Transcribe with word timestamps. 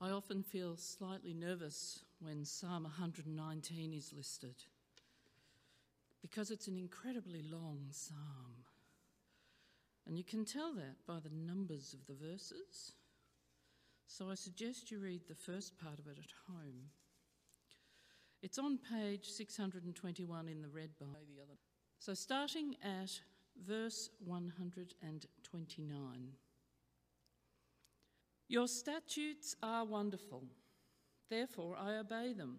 I 0.00 0.10
often 0.10 0.42
feel 0.42 0.76
slightly 0.76 1.32
nervous 1.32 2.00
when 2.20 2.44
Psalm 2.44 2.82
119 2.82 3.94
is 3.94 4.12
listed 4.14 4.56
because 6.20 6.50
it's 6.50 6.68
an 6.68 6.76
incredibly 6.76 7.42
long 7.50 7.86
psalm. 7.90 8.66
And 10.06 10.18
you 10.18 10.24
can 10.24 10.44
tell 10.44 10.74
that 10.74 11.06
by 11.06 11.18
the 11.18 11.34
numbers 11.34 11.94
of 11.94 12.06
the 12.06 12.12
verses. 12.14 12.92
So 14.06 14.28
I 14.30 14.34
suggest 14.34 14.90
you 14.90 14.98
read 14.98 15.22
the 15.28 15.34
first 15.34 15.78
part 15.78 15.98
of 15.98 16.06
it 16.06 16.18
at 16.18 16.32
home. 16.46 16.90
It's 18.42 18.58
on 18.58 18.78
page 18.78 19.30
621 19.30 20.48
in 20.48 20.60
the 20.60 20.68
Red 20.68 20.90
Bible. 21.00 21.56
So 21.98 22.12
starting 22.12 22.76
at 22.82 23.18
verse 23.66 24.10
129. 24.24 26.36
Your 28.48 28.68
statutes 28.68 29.56
are 29.60 29.84
wonderful, 29.84 30.44
therefore 31.28 31.76
I 31.76 31.96
obey 31.96 32.32
them. 32.32 32.58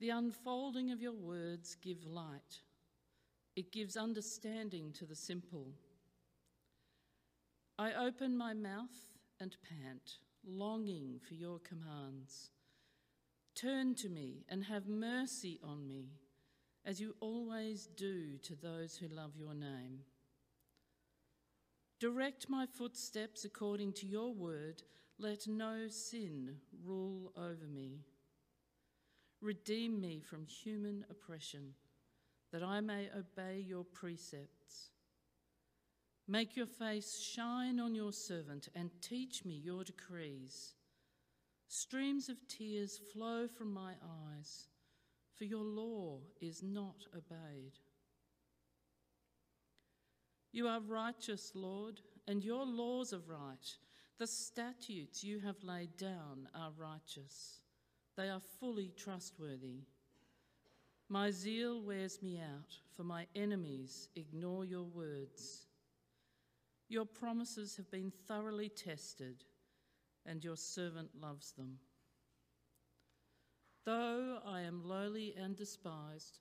The 0.00 0.10
unfolding 0.10 0.90
of 0.90 1.00
your 1.00 1.12
words 1.12 1.76
give 1.80 2.04
light. 2.04 2.62
It 3.54 3.70
gives 3.70 3.96
understanding 3.96 4.92
to 4.94 5.06
the 5.06 5.14
simple. 5.14 5.68
I 7.78 7.92
open 7.92 8.36
my 8.36 8.54
mouth 8.54 9.08
and 9.38 9.56
pant, 9.68 10.18
longing 10.44 11.20
for 11.26 11.34
your 11.34 11.60
commands. 11.60 12.50
Turn 13.54 13.94
to 13.96 14.08
me 14.08 14.44
and 14.48 14.64
have 14.64 14.88
mercy 14.88 15.60
on 15.62 15.86
me, 15.86 16.08
as 16.84 17.00
you 17.00 17.14
always 17.20 17.88
do 17.96 18.36
to 18.38 18.56
those 18.56 18.96
who 18.96 19.06
love 19.06 19.36
your 19.36 19.54
name. 19.54 20.00
Direct 22.00 22.48
my 22.48 22.66
footsteps 22.66 23.44
according 23.44 23.92
to 23.94 24.06
your 24.06 24.32
word. 24.34 24.82
Let 25.18 25.46
no 25.46 25.86
sin 25.88 26.56
rule 26.84 27.32
over 27.36 27.66
me. 27.72 28.00
Redeem 29.40 30.00
me 30.00 30.20
from 30.20 30.46
human 30.46 31.04
oppression, 31.08 31.74
that 32.52 32.62
I 32.62 32.80
may 32.80 33.08
obey 33.16 33.64
your 33.66 33.84
precepts. 33.84 34.90
Make 36.26 36.56
your 36.56 36.66
face 36.66 37.20
shine 37.20 37.78
on 37.78 37.94
your 37.94 38.12
servant 38.12 38.68
and 38.74 38.90
teach 39.00 39.44
me 39.44 39.54
your 39.54 39.84
decrees. 39.84 40.74
Streams 41.68 42.28
of 42.28 42.36
tears 42.48 42.98
flow 43.12 43.46
from 43.46 43.72
my 43.72 43.92
eyes, 44.02 44.68
for 45.36 45.44
your 45.44 45.64
law 45.64 46.20
is 46.40 46.62
not 46.62 47.06
obeyed. 47.14 47.78
You 50.54 50.68
are 50.68 50.78
righteous, 50.78 51.50
Lord, 51.56 52.00
and 52.28 52.44
your 52.44 52.64
laws 52.64 53.12
are 53.12 53.22
right. 53.26 53.76
The 54.20 54.26
statutes 54.28 55.24
you 55.24 55.40
have 55.40 55.64
laid 55.64 55.96
down 55.96 56.46
are 56.54 56.70
righteous. 56.78 57.58
They 58.16 58.28
are 58.28 58.40
fully 58.60 58.92
trustworthy. 58.96 59.80
My 61.08 61.32
zeal 61.32 61.82
wears 61.82 62.22
me 62.22 62.38
out, 62.38 62.72
for 62.96 63.02
my 63.02 63.26
enemies 63.34 64.08
ignore 64.14 64.64
your 64.64 64.84
words. 64.84 65.66
Your 66.88 67.04
promises 67.04 67.74
have 67.74 67.90
been 67.90 68.12
thoroughly 68.28 68.68
tested, 68.68 69.42
and 70.24 70.44
your 70.44 70.56
servant 70.56 71.10
loves 71.20 71.50
them. 71.50 71.80
Though 73.84 74.38
I 74.46 74.60
am 74.60 74.88
lowly 74.88 75.34
and 75.36 75.56
despised, 75.56 76.38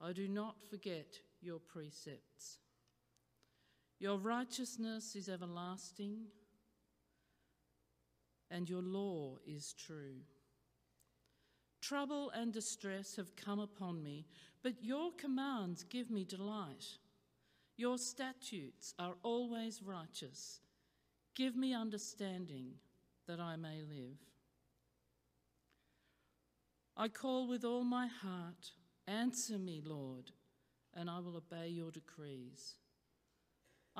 I 0.00 0.12
do 0.12 0.28
not 0.28 0.62
forget 0.70 1.18
your 1.40 1.58
precepts. 1.58 2.58
Your 3.98 4.18
righteousness 4.18 5.16
is 5.16 5.28
everlasting, 5.28 6.26
and 8.50 8.68
your 8.68 8.82
law 8.82 9.36
is 9.46 9.74
true. 9.74 10.20
Trouble 11.80 12.30
and 12.30 12.52
distress 12.52 13.16
have 13.16 13.34
come 13.36 13.58
upon 13.58 14.02
me, 14.02 14.26
but 14.62 14.82
your 14.82 15.10
commands 15.16 15.84
give 15.84 16.10
me 16.10 16.24
delight. 16.24 16.84
Your 17.76 17.98
statutes 17.98 18.94
are 18.98 19.14
always 19.22 19.82
righteous. 19.82 20.60
Give 21.34 21.56
me 21.56 21.74
understanding 21.74 22.72
that 23.26 23.40
I 23.40 23.56
may 23.56 23.82
live. 23.82 24.18
I 26.96 27.08
call 27.08 27.46
with 27.46 27.64
all 27.64 27.84
my 27.84 28.08
heart, 28.08 28.72
Answer 29.08 29.56
me, 29.58 29.80
Lord, 29.82 30.32
and 30.92 31.08
I 31.08 31.20
will 31.20 31.38
obey 31.38 31.68
your 31.68 31.90
decrees. 31.90 32.74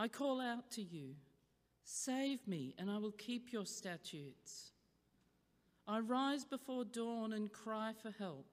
I 0.00 0.06
call 0.06 0.40
out 0.40 0.70
to 0.72 0.80
you, 0.80 1.16
save 1.82 2.46
me, 2.46 2.72
and 2.78 2.88
I 2.88 2.98
will 2.98 3.10
keep 3.10 3.52
your 3.52 3.66
statutes. 3.66 4.70
I 5.88 5.98
rise 5.98 6.44
before 6.44 6.84
dawn 6.84 7.32
and 7.32 7.52
cry 7.52 7.94
for 8.00 8.12
help. 8.12 8.46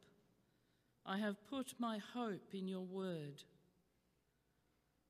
I 1.05 1.19
have 1.19 1.45
put 1.47 1.75
my 1.77 1.99
hope 2.15 2.55
in 2.55 2.67
your 2.67 2.81
word. 2.81 3.43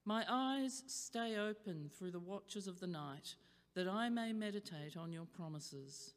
My 0.03 0.25
eyes 0.27 0.83
stay 0.87 1.37
open 1.37 1.89
through 1.97 2.11
the 2.11 2.19
watches 2.19 2.67
of 2.67 2.81
the 2.81 2.87
night, 2.87 3.35
that 3.73 3.87
I 3.87 4.09
may 4.09 4.33
meditate 4.33 4.97
on 4.97 5.13
your 5.13 5.25
promises. 5.37 6.15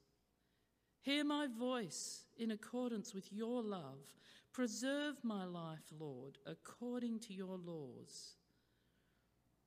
Hear 1.01 1.23
my 1.23 1.47
voice 1.47 2.25
in 2.37 2.51
accordance 2.51 3.15
with 3.15 3.33
your 3.33 3.63
love. 3.63 4.17
Preserve 4.53 5.15
my 5.23 5.45
life, 5.45 5.93
Lord, 5.97 6.39
according 6.45 7.21
to 7.21 7.33
your 7.33 7.57
laws. 7.57 8.35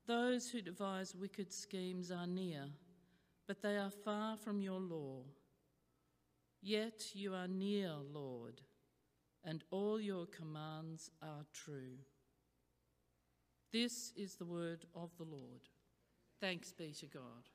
Those 0.07 0.49
who 0.49 0.61
devise 0.61 1.15
wicked 1.15 1.53
schemes 1.53 2.11
are 2.11 2.27
near, 2.27 2.65
but 3.47 3.61
they 3.61 3.77
are 3.77 3.91
far 3.91 4.35
from 4.37 4.61
your 4.61 4.79
law. 4.79 5.23
Yet 6.61 7.11
you 7.13 7.33
are 7.33 7.47
near, 7.47 7.91
Lord, 8.13 8.61
and 9.43 9.63
all 9.71 9.99
your 9.99 10.25
commands 10.25 11.11
are 11.21 11.45
true. 11.53 11.97
This 13.71 14.11
is 14.15 14.35
the 14.35 14.45
word 14.45 14.85
of 14.93 15.11
the 15.17 15.23
Lord. 15.23 15.61
Thanks 16.39 16.73
be 16.73 16.91
to 16.99 17.05
God. 17.05 17.49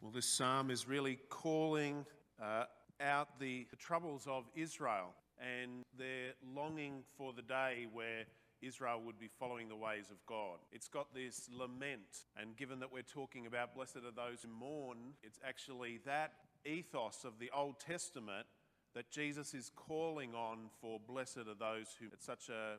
Well, 0.00 0.10
this 0.10 0.26
psalm 0.26 0.70
is 0.70 0.86
really 0.86 1.18
calling 1.30 2.04
uh, 2.42 2.64
out 3.00 3.40
the, 3.40 3.66
the 3.70 3.76
troubles 3.76 4.26
of 4.28 4.44
Israel 4.54 5.14
and 5.40 5.82
their 5.96 6.32
longing 6.54 7.02
for 7.16 7.32
the 7.32 7.42
day 7.42 7.86
where 7.92 8.24
Israel 8.66 9.00
would 9.04 9.18
be 9.18 9.28
following 9.28 9.68
the 9.68 9.76
ways 9.76 10.10
of 10.10 10.24
God. 10.26 10.58
It's 10.72 10.88
got 10.88 11.14
this 11.14 11.48
lament, 11.52 12.26
and 12.36 12.56
given 12.56 12.80
that 12.80 12.92
we're 12.92 13.02
talking 13.02 13.46
about 13.46 13.74
blessed 13.74 13.98
are 13.98 14.14
those 14.14 14.42
who 14.42 14.48
mourn, 14.48 15.14
it's 15.22 15.38
actually 15.46 16.00
that 16.06 16.32
ethos 16.64 17.24
of 17.24 17.38
the 17.38 17.50
Old 17.54 17.78
Testament 17.80 18.46
that 18.94 19.10
Jesus 19.10 19.54
is 19.54 19.70
calling 19.74 20.34
on 20.34 20.70
for 20.80 21.00
blessed 21.06 21.38
are 21.38 21.58
those 21.58 21.96
who. 21.98 22.06
It's 22.12 22.24
such 22.24 22.48
a 22.48 22.78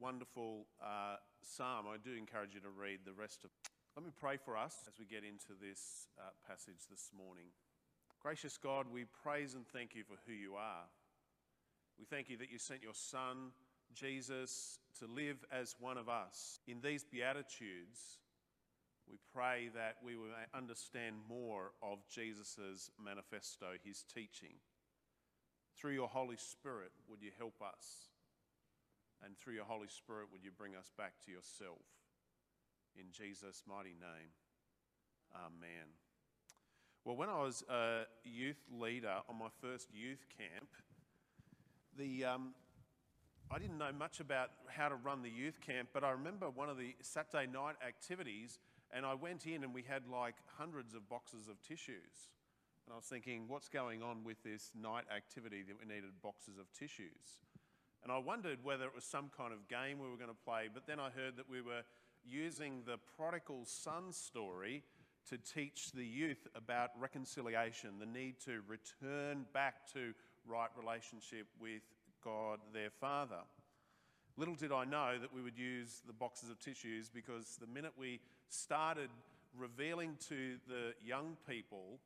wonderful 0.00 0.66
uh, 0.82 1.16
psalm. 1.42 1.86
I 1.92 1.96
do 1.96 2.14
encourage 2.16 2.54
you 2.54 2.60
to 2.60 2.70
read 2.70 3.00
the 3.04 3.12
rest 3.12 3.44
of 3.44 3.50
it. 3.50 3.70
Let 3.96 4.04
me 4.04 4.10
pray 4.18 4.36
for 4.36 4.56
us 4.56 4.84
as 4.86 4.98
we 4.98 5.06
get 5.06 5.24
into 5.24 5.58
this 5.60 6.08
uh, 6.18 6.30
passage 6.46 6.84
this 6.90 7.10
morning. 7.16 7.46
Gracious 8.20 8.58
God, 8.58 8.86
we 8.92 9.04
praise 9.22 9.54
and 9.54 9.66
thank 9.68 9.94
you 9.94 10.02
for 10.04 10.16
who 10.26 10.32
you 10.32 10.54
are. 10.54 10.84
We 11.98 12.04
thank 12.04 12.28
you 12.28 12.36
that 12.38 12.50
you 12.50 12.58
sent 12.58 12.82
your 12.82 12.94
Son 12.94 13.52
Jesus 13.96 14.78
to 15.00 15.06
live 15.06 15.44
as 15.50 15.74
one 15.80 15.98
of 15.98 16.08
us. 16.08 16.60
In 16.68 16.80
these 16.80 17.04
Beatitudes, 17.04 18.20
we 19.08 19.18
pray 19.32 19.70
that 19.74 19.96
we 20.04 20.16
will 20.16 20.34
understand 20.54 21.16
more 21.28 21.72
of 21.82 21.98
Jesus' 22.08 22.90
manifesto, 23.02 23.66
his 23.84 24.02
teaching. 24.02 24.56
Through 25.76 25.92
your 25.92 26.08
Holy 26.08 26.36
Spirit, 26.36 26.92
would 27.08 27.22
you 27.22 27.30
help 27.38 27.60
us? 27.62 28.10
And 29.24 29.36
through 29.38 29.54
your 29.54 29.64
Holy 29.64 29.88
Spirit, 29.88 30.28
would 30.32 30.44
you 30.44 30.50
bring 30.56 30.74
us 30.74 30.90
back 30.96 31.14
to 31.24 31.30
yourself? 31.32 31.82
In 32.98 33.06
Jesus' 33.10 33.62
mighty 33.66 33.94
name, 34.00 34.32
Amen. 35.34 35.88
Well, 37.04 37.16
when 37.16 37.28
I 37.28 37.42
was 37.42 37.62
a 37.68 38.02
youth 38.24 38.60
leader 38.70 39.16
on 39.28 39.38
my 39.38 39.48
first 39.60 39.88
youth 39.92 40.24
camp, 40.36 40.68
the, 41.96 42.24
um, 42.24 42.54
I 43.50 43.58
didn't 43.58 43.78
know 43.78 43.92
much 43.96 44.18
about 44.18 44.50
how 44.66 44.88
to 44.88 44.96
run 44.96 45.22
the 45.22 45.30
youth 45.30 45.60
camp, 45.60 45.90
but 45.92 46.02
I 46.02 46.10
remember 46.10 46.50
one 46.50 46.68
of 46.68 46.78
the 46.78 46.96
Saturday 47.00 47.46
night 47.46 47.76
activities, 47.86 48.58
and 48.92 49.06
I 49.06 49.14
went 49.14 49.46
in 49.46 49.62
and 49.62 49.72
we 49.72 49.82
had 49.82 50.02
like 50.10 50.34
hundreds 50.58 50.94
of 50.94 51.08
boxes 51.08 51.46
of 51.48 51.62
tissues. 51.62 52.32
And 52.86 52.92
I 52.92 52.96
was 52.96 53.04
thinking, 53.04 53.44
what's 53.46 53.68
going 53.68 54.02
on 54.02 54.24
with 54.24 54.42
this 54.42 54.72
night 54.80 55.04
activity 55.14 55.62
that 55.62 55.76
we 55.78 55.86
needed 55.86 56.10
boxes 56.22 56.58
of 56.58 56.66
tissues? 56.72 57.38
And 58.02 58.12
I 58.12 58.18
wondered 58.18 58.58
whether 58.62 58.84
it 58.84 58.94
was 58.94 59.04
some 59.04 59.30
kind 59.36 59.52
of 59.52 59.68
game 59.68 59.98
we 60.00 60.08
were 60.08 60.16
going 60.16 60.30
to 60.30 60.44
play, 60.44 60.68
but 60.72 60.86
then 60.86 60.98
I 60.98 61.10
heard 61.10 61.36
that 61.36 61.48
we 61.48 61.60
were 61.60 61.82
using 62.24 62.82
the 62.84 62.98
prodigal 63.16 63.62
son 63.64 64.12
story 64.12 64.82
to 65.30 65.38
teach 65.38 65.92
the 65.92 66.04
youth 66.04 66.46
about 66.54 66.90
reconciliation, 66.98 67.90
the 67.98 68.06
need 68.06 68.40
to 68.44 68.60
return 68.68 69.44
back 69.52 69.90
to 69.92 70.14
right 70.46 70.70
relationship 70.76 71.46
with 71.60 71.82
God 72.26 72.58
their 72.74 72.90
Father. 72.90 73.38
Little 74.36 74.56
did 74.56 74.72
I 74.72 74.84
know 74.84 75.16
that 75.20 75.32
we 75.32 75.40
would 75.40 75.56
use 75.56 76.02
the 76.08 76.12
boxes 76.12 76.50
of 76.50 76.58
tissues 76.58 77.08
because 77.08 77.56
the 77.60 77.68
minute 77.68 77.92
we 77.96 78.18
started 78.48 79.10
revealing 79.56 80.16
to 80.28 80.56
the 80.66 80.92
young 81.04 81.36
people 81.48 82.00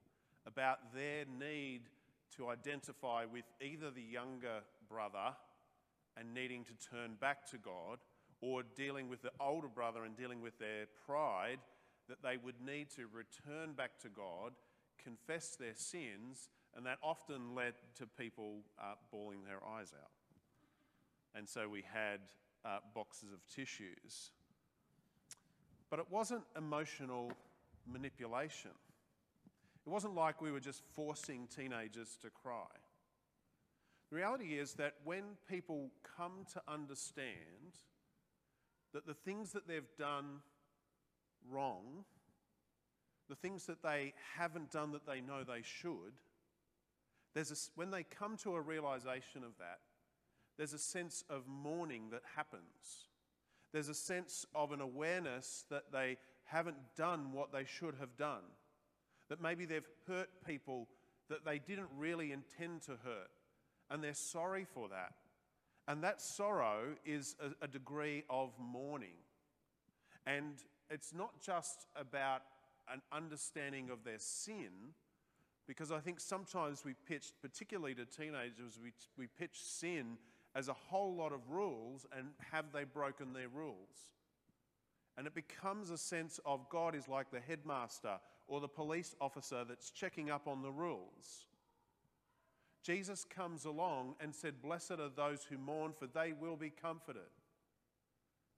about 0.47 0.95
their 0.95 1.25
need 1.39 1.81
to 2.37 2.51
identify 2.51 3.25
with 3.25 3.45
either 3.63 3.91
the 3.91 4.03
younger 4.03 4.61
brother 4.91 5.35
and 6.19 6.35
needing 6.35 6.65
to 6.65 6.91
turn 6.91 7.15
back 7.19 7.47
to 7.51 7.57
God, 7.57 7.99
or 8.43 8.63
dealing 8.77 9.09
with 9.09 9.23
the 9.23 9.33
older 9.41 9.69
brother 9.69 10.05
and 10.05 10.17
dealing 10.19 10.43
with 10.43 10.59
their 10.59 10.85
pride, 11.07 11.61
that 12.09 12.23
they 12.23 12.37
would 12.37 12.61
need 12.65 12.91
to 12.91 13.07
return 13.13 13.73
back 13.73 13.99
to 14.01 14.09
God, 14.09 14.53
confess 15.03 15.57
their 15.57 15.75
sins, 15.75 16.51
and 16.77 16.87
that 16.87 16.99
often 17.03 17.55
led 17.55 17.75
to 17.97 18.07
people 18.07 18.61
uh, 18.81 18.95
bawling 19.11 19.45
their 19.45 19.59
eyes 19.77 19.93
out. 20.01 20.11
And 21.35 21.49
so 21.49 21.69
we 21.69 21.83
had 21.93 22.21
uh, 22.65 22.79
boxes 22.95 23.33
of 23.33 23.41
tissues. 23.47 24.31
But 25.91 25.99
it 25.99 26.07
wasn't 26.11 26.43
emotional 26.57 27.33
manipulation. 27.87 28.73
It 29.87 29.91
wasn't 29.91 30.15
like 30.15 30.41
we 30.41 30.53
were 30.53 30.61
just 30.61 30.83
forcing 30.95 31.49
teenagers 31.55 32.17
to 32.23 32.31
cry. 32.31 32.69
The 34.11 34.17
reality 34.17 34.59
is 34.59 34.75
that 34.75 34.95
when 35.05 35.23
people 35.49 35.91
come 36.17 36.45
to 36.53 36.63
understand 36.69 37.79
that 38.93 39.07
the 39.07 39.15
things 39.15 39.53
that 39.53 39.69
they've 39.69 39.97
done 39.99 40.41
wrong, 41.49 42.05
the 43.29 43.37
things 43.37 43.67
that 43.67 43.83
they 43.83 44.13
haven't 44.37 44.73
done 44.73 44.93
that 44.93 45.07
they 45.07 45.21
know 45.21 45.45
they 45.45 45.63
should, 45.63 46.19
there's 47.35 47.51
a, 47.51 47.57
when 47.75 47.91
they 47.91 48.03
come 48.03 48.37
to 48.39 48.55
a 48.55 48.61
realization 48.61 49.45
of 49.45 49.57
that, 49.59 49.79
there's 50.57 50.73
a 50.73 50.79
sense 50.79 51.25
of 51.31 51.47
mourning 51.47 52.11
that 52.11 52.23
happens. 52.37 53.09
There's 53.73 53.89
a 53.89 53.95
sense 53.95 54.45
of 54.55 54.73
an 54.73 54.81
awareness 54.81 55.65
that 55.71 55.93
they 55.93 56.19
haven't 56.45 56.77
done 56.97 57.33
what 57.33 57.53
they 57.53 57.65
should 57.65 57.95
have 58.01 58.17
done. 58.17 58.43
That 59.29 59.41
maybe 59.41 59.65
they've 59.65 59.89
hurt 60.09 60.29
people 60.45 60.89
that 61.29 61.45
they 61.45 61.59
didn't 61.59 61.89
really 61.97 62.33
intend 62.33 62.83
to 62.83 62.93
hurt. 63.05 63.31
And 63.89 64.03
they're 64.03 64.15
sorry 64.15 64.65
for 64.65 64.89
that. 64.89 65.15
And 65.89 66.05
that 66.05 66.21
sorrow 66.21 66.97
is 67.05 67.37
a, 67.41 67.65
a 67.65 67.69
degree 67.69 68.25
of 68.29 68.51
mourning. 68.59 69.17
And 70.27 70.55
it's 70.91 71.15
not 71.15 71.41
just 71.41 71.87
about 71.97 72.43
an 72.93 73.01
understanding 73.13 73.91
of 73.91 74.05
their 74.05 74.19
sin, 74.19 74.95
because 75.71 75.93
I 75.93 76.01
think 76.01 76.19
sometimes 76.19 76.85
we 76.85 76.95
pitch, 77.07 77.33
particularly 77.41 77.95
to 77.95 78.05
teenagers, 78.05 78.81
we, 78.83 78.91
we 79.17 79.29
pitch 79.29 79.63
sin 79.63 80.17
as 80.57 80.67
a 80.67 80.73
whole 80.73 81.15
lot 81.15 81.33
of 81.33 81.49
rules 81.49 82.07
and 82.19 82.31
have 82.51 82.73
they 82.73 82.83
broken 82.83 83.33
their 83.33 83.47
rules? 83.49 84.11
And 85.17 85.29
it 85.29 85.35
becomes 85.37 85.91
a 85.91 85.97
sense 85.97 86.41
of 86.45 86.69
God 86.71 86.97
is 86.97 87.07
like 87.07 87.31
the 87.31 87.39
headmaster 87.39 88.19
or 88.49 88.61
the 88.61 88.67
police 88.67 89.15
officer 89.21 89.63
that's 89.63 89.93
checking 89.93 90.29
up 90.29 90.49
on 90.49 90.61
the 90.61 90.73
rules. 90.73 91.47
Jesus 92.83 93.25
comes 93.25 93.65
along 93.65 94.17
and 94.19 94.35
said, 94.35 94.61
Blessed 94.61 94.99
are 94.99 95.09
those 95.15 95.45
who 95.45 95.57
mourn, 95.57 95.93
for 95.97 96.09
they 96.09 96.33
will 96.33 96.57
be 96.57 96.71
comforted. 96.71 97.31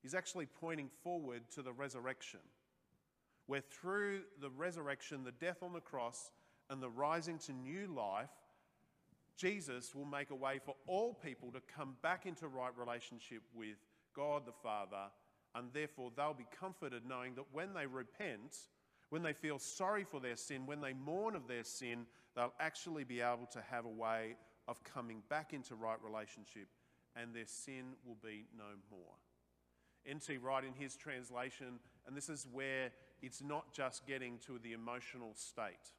He's 0.00 0.14
actually 0.14 0.46
pointing 0.46 0.88
forward 1.04 1.42
to 1.56 1.60
the 1.60 1.74
resurrection, 1.74 2.40
where 3.48 3.60
through 3.60 4.22
the 4.40 4.48
resurrection, 4.48 5.24
the 5.24 5.32
death 5.32 5.62
on 5.62 5.74
the 5.74 5.80
cross, 5.80 6.30
and 6.72 6.82
the 6.82 6.88
rising 6.88 7.38
to 7.38 7.52
new 7.52 7.86
life, 7.86 8.30
Jesus 9.36 9.94
will 9.94 10.04
make 10.04 10.30
a 10.30 10.34
way 10.34 10.58
for 10.64 10.74
all 10.86 11.14
people 11.14 11.52
to 11.52 11.60
come 11.76 11.96
back 12.02 12.26
into 12.26 12.48
right 12.48 12.76
relationship 12.76 13.42
with 13.54 13.76
God 14.14 14.46
the 14.46 14.52
Father, 14.52 15.10
and 15.54 15.68
therefore 15.72 16.10
they'll 16.16 16.34
be 16.34 16.46
comforted 16.58 17.02
knowing 17.06 17.34
that 17.34 17.44
when 17.52 17.74
they 17.74 17.86
repent, 17.86 18.56
when 19.10 19.22
they 19.22 19.32
feel 19.32 19.58
sorry 19.58 20.04
for 20.04 20.20
their 20.20 20.36
sin, 20.36 20.66
when 20.66 20.80
they 20.80 20.92
mourn 20.92 21.36
of 21.36 21.46
their 21.46 21.64
sin, 21.64 22.06
they'll 22.34 22.54
actually 22.58 23.04
be 23.04 23.20
able 23.20 23.46
to 23.52 23.60
have 23.70 23.84
a 23.84 23.88
way 23.88 24.36
of 24.68 24.82
coming 24.84 25.22
back 25.28 25.52
into 25.52 25.74
right 25.74 25.98
relationship, 26.02 26.68
and 27.16 27.34
their 27.34 27.46
sin 27.46 27.94
will 28.06 28.18
be 28.22 28.46
no 28.56 28.64
more. 28.90 29.14
N.T. 30.06 30.38
Wright, 30.38 30.64
in 30.64 30.72
his 30.72 30.96
translation, 30.96 31.78
and 32.06 32.16
this 32.16 32.28
is 32.28 32.46
where 32.50 32.90
it's 33.20 33.42
not 33.42 33.72
just 33.72 34.06
getting 34.06 34.38
to 34.46 34.58
the 34.62 34.72
emotional 34.72 35.32
state. 35.34 35.92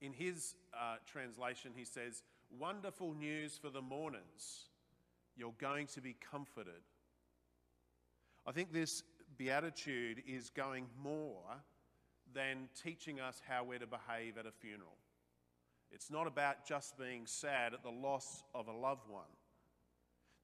In 0.00 0.12
his 0.12 0.54
uh, 0.74 0.96
translation, 1.06 1.72
he 1.74 1.84
says, 1.84 2.22
Wonderful 2.58 3.14
news 3.14 3.58
for 3.60 3.70
the 3.70 3.82
mourners. 3.82 4.68
You're 5.36 5.54
going 5.58 5.86
to 5.88 6.00
be 6.00 6.16
comforted. 6.30 6.82
I 8.46 8.52
think 8.52 8.72
this 8.72 9.02
beatitude 9.36 10.22
is 10.26 10.50
going 10.50 10.86
more 11.02 11.42
than 12.32 12.68
teaching 12.82 13.20
us 13.20 13.40
how 13.46 13.64
we're 13.64 13.78
to 13.78 13.86
behave 13.86 14.38
at 14.38 14.46
a 14.46 14.52
funeral. 14.52 14.96
It's 15.90 16.10
not 16.10 16.26
about 16.26 16.66
just 16.66 16.98
being 16.98 17.26
sad 17.26 17.74
at 17.74 17.82
the 17.82 17.90
loss 17.90 18.44
of 18.54 18.68
a 18.68 18.72
loved 18.72 19.08
one. 19.08 19.24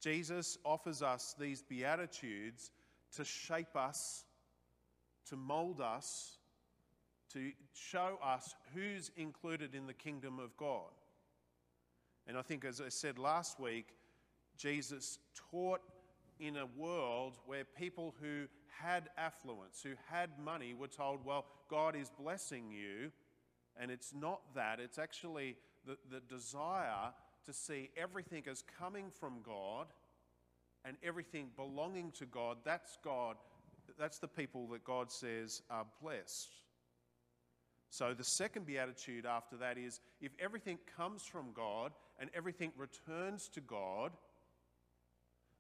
Jesus 0.00 0.58
offers 0.64 1.02
us 1.02 1.34
these 1.38 1.62
beatitudes 1.62 2.70
to 3.16 3.24
shape 3.24 3.76
us, 3.76 4.24
to 5.28 5.36
mold 5.36 5.80
us, 5.80 6.38
to 7.34 7.52
show 7.72 8.18
us 8.24 8.54
who's 8.74 9.10
included 9.16 9.74
in 9.74 9.86
the 9.86 9.94
kingdom 9.94 10.38
of 10.38 10.56
God. 10.56 10.90
And 12.26 12.36
I 12.36 12.42
think, 12.42 12.64
as 12.64 12.80
I 12.80 12.88
said 12.88 13.18
last 13.18 13.58
week, 13.58 13.86
Jesus 14.56 15.18
taught 15.50 15.80
in 16.38 16.56
a 16.56 16.66
world 16.76 17.38
where 17.46 17.64
people 17.64 18.14
who 18.20 18.46
had 18.68 19.10
affluence, 19.16 19.80
who 19.82 19.94
had 20.08 20.30
money, 20.42 20.74
were 20.74 20.88
told, 20.88 21.24
Well, 21.24 21.46
God 21.68 21.96
is 21.96 22.10
blessing 22.10 22.70
you. 22.70 23.10
And 23.80 23.90
it's 23.90 24.12
not 24.14 24.40
that, 24.54 24.80
it's 24.80 24.98
actually 24.98 25.56
the, 25.86 25.96
the 26.10 26.20
desire 26.28 27.12
to 27.46 27.52
see 27.52 27.90
everything 27.96 28.44
as 28.50 28.62
coming 28.78 29.10
from 29.10 29.40
God 29.42 29.86
and 30.84 30.96
everything 31.02 31.48
belonging 31.56 32.12
to 32.12 32.26
God. 32.26 32.58
That's 32.64 32.98
God, 33.02 33.36
that's 33.98 34.18
the 34.18 34.28
people 34.28 34.66
that 34.68 34.84
God 34.84 35.10
says 35.10 35.62
are 35.70 35.86
blessed. 36.02 36.50
So 37.92 38.14
the 38.14 38.24
second 38.24 38.64
beatitude 38.64 39.26
after 39.26 39.54
that 39.58 39.76
is 39.76 40.00
if 40.18 40.32
everything 40.40 40.78
comes 40.96 41.24
from 41.24 41.52
God 41.52 41.92
and 42.18 42.30
everything 42.34 42.72
returns 42.78 43.50
to 43.50 43.60
God, 43.60 44.12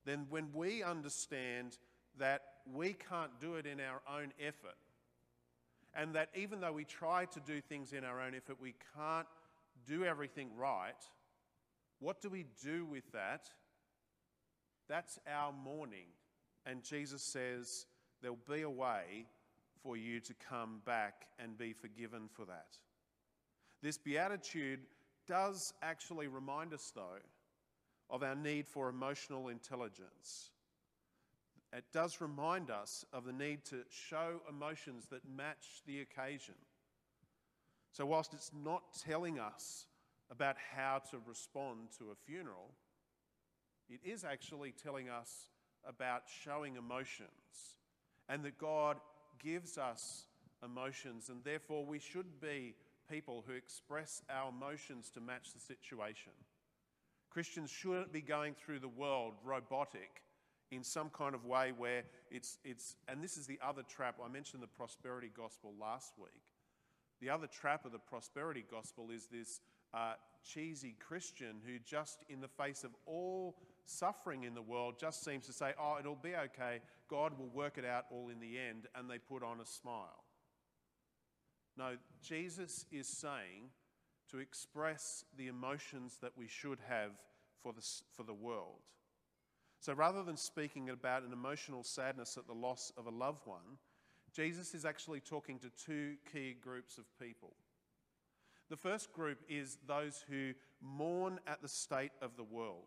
then 0.06 0.24
when 0.30 0.48
we 0.54 0.82
understand 0.82 1.76
that 2.18 2.40
we 2.72 2.94
can't 2.94 3.38
do 3.38 3.56
it 3.56 3.66
in 3.66 3.80
our 3.80 4.00
own 4.10 4.32
effort, 4.40 4.78
and 5.94 6.14
that 6.14 6.30
even 6.34 6.62
though 6.62 6.72
we 6.72 6.86
try 6.86 7.26
to 7.26 7.40
do 7.40 7.60
things 7.60 7.92
in 7.92 8.02
our 8.02 8.18
own 8.18 8.34
effort, 8.34 8.56
we 8.58 8.76
can't 8.96 9.28
do 9.86 10.06
everything 10.06 10.48
right, 10.56 11.04
what 11.98 12.22
do 12.22 12.30
we 12.30 12.46
do 12.64 12.86
with 12.86 13.12
that? 13.12 13.50
That's 14.88 15.18
our 15.30 15.52
mourning. 15.52 16.06
And 16.64 16.82
Jesus 16.82 17.22
says 17.22 17.84
there'll 18.22 18.38
be 18.48 18.62
a 18.62 18.70
way 18.70 19.26
for 19.82 19.96
you 19.96 20.20
to 20.20 20.34
come 20.48 20.80
back 20.84 21.26
and 21.38 21.58
be 21.58 21.72
forgiven 21.72 22.28
for 22.32 22.44
that. 22.44 22.78
This 23.82 23.98
beatitude 23.98 24.80
does 25.26 25.72
actually 25.82 26.28
remind 26.28 26.72
us, 26.72 26.92
though, 26.94 27.18
of 28.10 28.22
our 28.22 28.34
need 28.34 28.66
for 28.66 28.88
emotional 28.88 29.48
intelligence. 29.48 30.50
It 31.72 31.84
does 31.92 32.20
remind 32.20 32.70
us 32.70 33.04
of 33.12 33.24
the 33.24 33.32
need 33.32 33.64
to 33.66 33.84
show 33.88 34.42
emotions 34.48 35.06
that 35.10 35.22
match 35.26 35.82
the 35.86 36.00
occasion. 36.00 36.54
So, 37.92 38.04
whilst 38.06 38.34
it's 38.34 38.50
not 38.54 38.82
telling 39.04 39.38
us 39.38 39.86
about 40.30 40.56
how 40.74 41.00
to 41.10 41.18
respond 41.26 41.88
to 41.98 42.10
a 42.10 42.14
funeral, 42.14 42.74
it 43.88 44.00
is 44.04 44.24
actually 44.24 44.72
telling 44.72 45.08
us 45.08 45.48
about 45.86 46.22
showing 46.44 46.76
emotions 46.76 47.76
and 48.28 48.44
that 48.44 48.58
God 48.58 48.98
gives 49.44 49.78
us 49.78 50.26
emotions, 50.64 51.28
and 51.28 51.42
therefore 51.44 51.84
we 51.84 51.98
should 51.98 52.40
be 52.40 52.74
people 53.10 53.44
who 53.46 53.52
express 53.52 54.22
our 54.30 54.48
emotions 54.48 55.10
to 55.10 55.20
match 55.20 55.52
the 55.52 55.60
situation. 55.60 56.32
Christians 57.30 57.70
shouldn't 57.70 58.12
be 58.12 58.20
going 58.20 58.54
through 58.54 58.78
the 58.78 58.88
world 58.88 59.34
robotic 59.44 60.22
in 60.70 60.82
some 60.82 61.10
kind 61.10 61.34
of 61.34 61.44
way 61.44 61.72
where 61.76 62.02
it's, 62.30 62.58
it's, 62.64 62.96
and 63.08 63.22
this 63.22 63.36
is 63.36 63.46
the 63.46 63.58
other 63.66 63.82
trap. 63.82 64.16
I 64.24 64.28
mentioned 64.28 64.62
the 64.62 64.66
prosperity 64.66 65.30
gospel 65.34 65.74
last 65.80 66.14
week. 66.18 66.42
The 67.20 67.30
other 67.30 67.46
trap 67.46 67.84
of 67.84 67.92
the 67.92 67.98
prosperity 67.98 68.64
gospel 68.70 69.10
is 69.14 69.28
this 69.30 69.60
uh, 69.94 70.14
cheesy 70.44 70.96
Christian 70.98 71.60
who, 71.66 71.78
just 71.78 72.24
in 72.28 72.40
the 72.40 72.48
face 72.48 72.84
of 72.84 72.90
all 73.06 73.56
suffering 73.84 74.44
in 74.44 74.54
the 74.54 74.62
world, 74.62 74.94
just 74.98 75.24
seems 75.24 75.46
to 75.46 75.52
say, 75.52 75.72
Oh, 75.78 75.96
it'll 75.98 76.16
be 76.16 76.34
okay. 76.34 76.80
God 77.08 77.38
will 77.38 77.48
work 77.48 77.78
it 77.78 77.84
out 77.84 78.06
all 78.10 78.28
in 78.28 78.40
the 78.40 78.58
end. 78.58 78.86
And 78.94 79.08
they 79.10 79.18
put 79.18 79.42
on 79.42 79.60
a 79.60 79.66
smile. 79.66 80.24
No, 81.76 81.96
Jesus 82.22 82.86
is 82.92 83.06
saying 83.06 83.70
to 84.30 84.38
express 84.38 85.24
the 85.36 85.48
emotions 85.48 86.18
that 86.22 86.32
we 86.36 86.46
should 86.46 86.78
have 86.88 87.12
for 87.62 87.72
the, 87.72 87.86
for 88.14 88.22
the 88.22 88.34
world. 88.34 88.80
So 89.80 89.92
rather 89.92 90.22
than 90.22 90.36
speaking 90.36 90.90
about 90.90 91.22
an 91.22 91.32
emotional 91.32 91.82
sadness 91.82 92.36
at 92.36 92.46
the 92.46 92.54
loss 92.54 92.92
of 92.96 93.06
a 93.06 93.10
loved 93.10 93.46
one, 93.46 93.78
Jesus 94.32 94.74
is 94.74 94.84
actually 94.84 95.20
talking 95.20 95.58
to 95.58 95.70
two 95.70 96.14
key 96.32 96.56
groups 96.58 96.98
of 96.98 97.04
people. 97.18 97.54
The 98.70 98.76
first 98.76 99.12
group 99.12 99.38
is 99.48 99.78
those 99.86 100.24
who 100.28 100.52
mourn 100.80 101.40
at 101.46 101.60
the 101.60 101.68
state 101.68 102.12
of 102.22 102.36
the 102.36 102.44
world. 102.44 102.86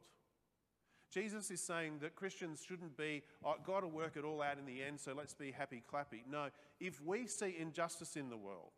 Jesus 1.12 1.50
is 1.52 1.62
saying 1.62 2.00
that 2.02 2.16
Christians 2.16 2.64
shouldn't 2.68 2.98
be, 2.98 3.24
oh, 3.44 3.56
God 3.66 3.84
will 3.84 3.92
work 3.92 4.18
it 4.18 4.24
all 4.24 4.42
out 4.42 4.58
in 4.58 4.66
the 4.66 4.84
end, 4.84 5.00
so 5.00 5.14
let's 5.14 5.34
be 5.34 5.52
happy 5.52 5.82
clappy. 5.92 6.24
No, 6.30 6.48
if 6.80 7.02
we 7.04 7.28
see 7.28 7.56
injustice 7.60 8.16
in 8.16 8.30
the 8.30 8.38
world, 8.38 8.72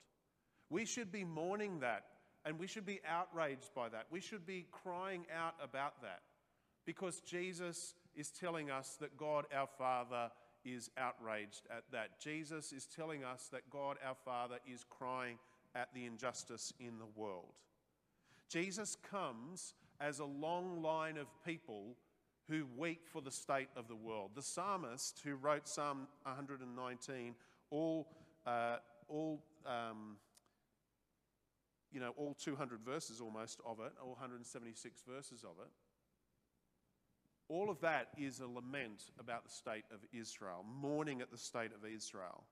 we 0.69 0.85
should 0.85 1.11
be 1.11 1.23
mourning 1.23 1.79
that 1.79 2.05
and 2.45 2.59
we 2.59 2.67
should 2.67 2.85
be 2.85 3.01
outraged 3.07 3.73
by 3.75 3.89
that. 3.89 4.05
We 4.09 4.21
should 4.21 4.45
be 4.45 4.67
crying 4.71 5.25
out 5.35 5.55
about 5.61 6.01
that 6.01 6.21
because 6.85 7.19
Jesus 7.21 7.95
is 8.15 8.29
telling 8.29 8.71
us 8.71 8.97
that 9.01 9.17
God 9.17 9.45
our 9.53 9.67
Father 9.77 10.31
is 10.63 10.89
outraged 10.97 11.63
at 11.69 11.83
that. 11.91 12.19
Jesus 12.19 12.71
is 12.71 12.85
telling 12.85 13.23
us 13.23 13.49
that 13.51 13.69
God 13.69 13.97
our 14.05 14.15
Father 14.25 14.59
is 14.71 14.85
crying 14.89 15.37
at 15.75 15.93
the 15.93 16.05
injustice 16.05 16.73
in 16.79 16.99
the 16.99 17.19
world. 17.19 17.53
Jesus 18.49 18.95
comes 19.09 19.73
as 19.99 20.19
a 20.19 20.25
long 20.25 20.81
line 20.81 21.17
of 21.17 21.27
people 21.45 21.95
who 22.49 22.65
weep 22.77 23.07
for 23.07 23.21
the 23.21 23.31
state 23.31 23.69
of 23.75 23.87
the 23.87 23.95
world. 23.95 24.31
The 24.35 24.41
psalmist 24.41 25.21
who 25.23 25.35
wrote 25.35 25.67
Psalm 25.67 26.07
119, 26.23 27.35
all, 27.69 28.07
uh, 28.45 28.77
all 29.07 29.43
um, 29.65 30.17
you 31.91 31.99
know, 31.99 32.13
all 32.17 32.33
200 32.33 32.81
verses 32.81 33.21
almost 33.21 33.59
of 33.65 33.79
it, 33.79 33.91
all 34.01 34.11
176 34.11 35.03
verses 35.07 35.43
of 35.43 35.55
it, 35.59 35.71
all 37.49 37.69
of 37.69 37.79
that 37.81 38.09
is 38.17 38.39
a 38.39 38.47
lament 38.47 39.03
about 39.19 39.45
the 39.45 39.49
state 39.49 39.85
of 39.93 39.99
Israel, 40.11 40.65
mourning 40.81 41.21
at 41.21 41.31
the 41.31 41.37
state 41.37 41.71
of 41.71 41.89
Israel. 41.89 42.43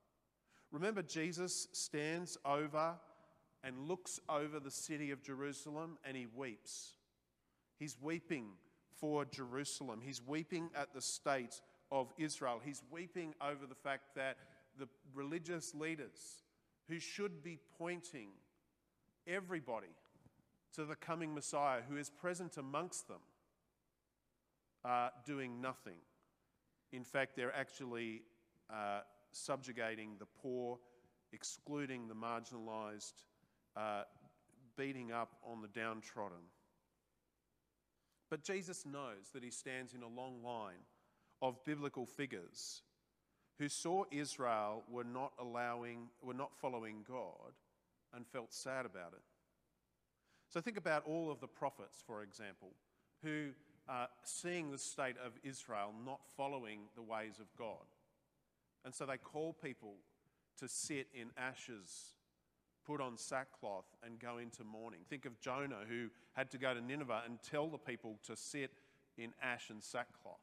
Remember, 0.71 1.01
Jesus 1.01 1.67
stands 1.73 2.37
over 2.45 2.93
and 3.63 3.87
looks 3.87 4.19
over 4.29 4.59
the 4.59 4.71
city 4.71 5.11
of 5.11 5.21
Jerusalem 5.21 5.97
and 6.05 6.15
he 6.15 6.27
weeps. 6.33 6.93
He's 7.77 7.97
weeping 8.01 8.45
for 8.99 9.25
Jerusalem. 9.25 10.01
He's 10.03 10.21
weeping 10.25 10.69
at 10.75 10.93
the 10.93 11.01
state 11.01 11.61
of 11.91 12.13
Israel. 12.17 12.61
He's 12.63 12.81
weeping 12.91 13.33
over 13.41 13.65
the 13.67 13.75
fact 13.75 14.15
that 14.15 14.37
the 14.77 14.87
religious 15.13 15.73
leaders 15.73 16.43
who 16.87 16.99
should 16.99 17.43
be 17.43 17.59
pointing 17.77 18.29
everybody 19.27 19.95
to 20.75 20.85
the 20.85 20.95
coming 20.95 21.33
Messiah 21.33 21.81
who 21.87 21.97
is 21.97 22.09
present 22.09 22.57
amongst 22.57 23.07
them 23.07 23.21
are 24.83 25.11
doing 25.25 25.61
nothing. 25.61 25.97
In 26.91 27.03
fact, 27.03 27.35
they're 27.35 27.55
actually 27.55 28.21
uh, 28.69 28.99
subjugating 29.31 30.15
the 30.19 30.27
poor, 30.41 30.77
excluding 31.31 32.07
the 32.07 32.13
marginalized, 32.13 33.13
uh, 33.75 34.03
beating 34.77 35.11
up 35.11 35.35
on 35.43 35.61
the 35.61 35.67
downtrodden. 35.67 36.37
But 38.35 38.43
Jesus 38.43 38.85
knows 38.85 39.29
that 39.33 39.45
he 39.45 39.49
stands 39.49 39.93
in 39.93 40.03
a 40.03 40.09
long 40.09 40.43
line 40.43 40.83
of 41.41 41.63
biblical 41.63 42.05
figures 42.05 42.81
who 43.57 43.69
saw 43.69 44.03
Israel 44.11 44.83
were 44.91 45.05
not 45.05 45.31
allowing, 45.39 46.09
were 46.21 46.33
not 46.33 46.53
following 46.53 47.05
God 47.07 47.53
and 48.13 48.27
felt 48.27 48.51
sad 48.51 48.85
about 48.85 49.13
it. 49.13 49.21
So 50.49 50.59
think 50.59 50.75
about 50.75 51.05
all 51.05 51.31
of 51.31 51.39
the 51.39 51.47
prophets, 51.47 52.03
for 52.05 52.23
example, 52.23 52.71
who 53.23 53.51
are 53.87 54.09
seeing 54.25 54.69
the 54.69 54.77
state 54.77 55.15
of 55.25 55.31
Israel 55.41 55.93
not 56.05 56.19
following 56.35 56.89
the 56.97 57.03
ways 57.03 57.39
of 57.39 57.45
God. 57.57 57.87
And 58.83 58.93
so 58.93 59.05
they 59.05 59.15
call 59.15 59.53
people 59.53 59.93
to 60.59 60.67
sit 60.67 61.07
in 61.13 61.27
ashes 61.37 62.15
put 62.85 63.01
on 63.01 63.17
sackcloth 63.17 63.85
and 64.03 64.19
go 64.19 64.37
into 64.37 64.63
mourning. 64.63 65.01
Think 65.09 65.25
of 65.25 65.39
Jonah, 65.39 65.83
who 65.87 66.09
had 66.33 66.51
to 66.51 66.57
go 66.57 66.73
to 66.73 66.81
Nineveh 66.81 67.23
and 67.25 67.39
tell 67.41 67.67
the 67.67 67.77
people 67.77 68.19
to 68.23 68.35
sit 68.35 68.71
in 69.17 69.33
ash 69.41 69.69
and 69.69 69.83
sackcloth. 69.83 70.39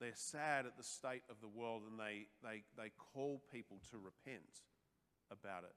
They're 0.00 0.12
sad 0.14 0.66
at 0.66 0.76
the 0.76 0.82
state 0.82 1.22
of 1.30 1.36
the 1.40 1.48
world 1.48 1.82
and 1.88 1.98
they, 1.98 2.26
they, 2.42 2.62
they 2.76 2.90
call 3.12 3.42
people 3.52 3.78
to 3.90 3.98
repent 3.98 4.62
about 5.30 5.64
it. 5.64 5.74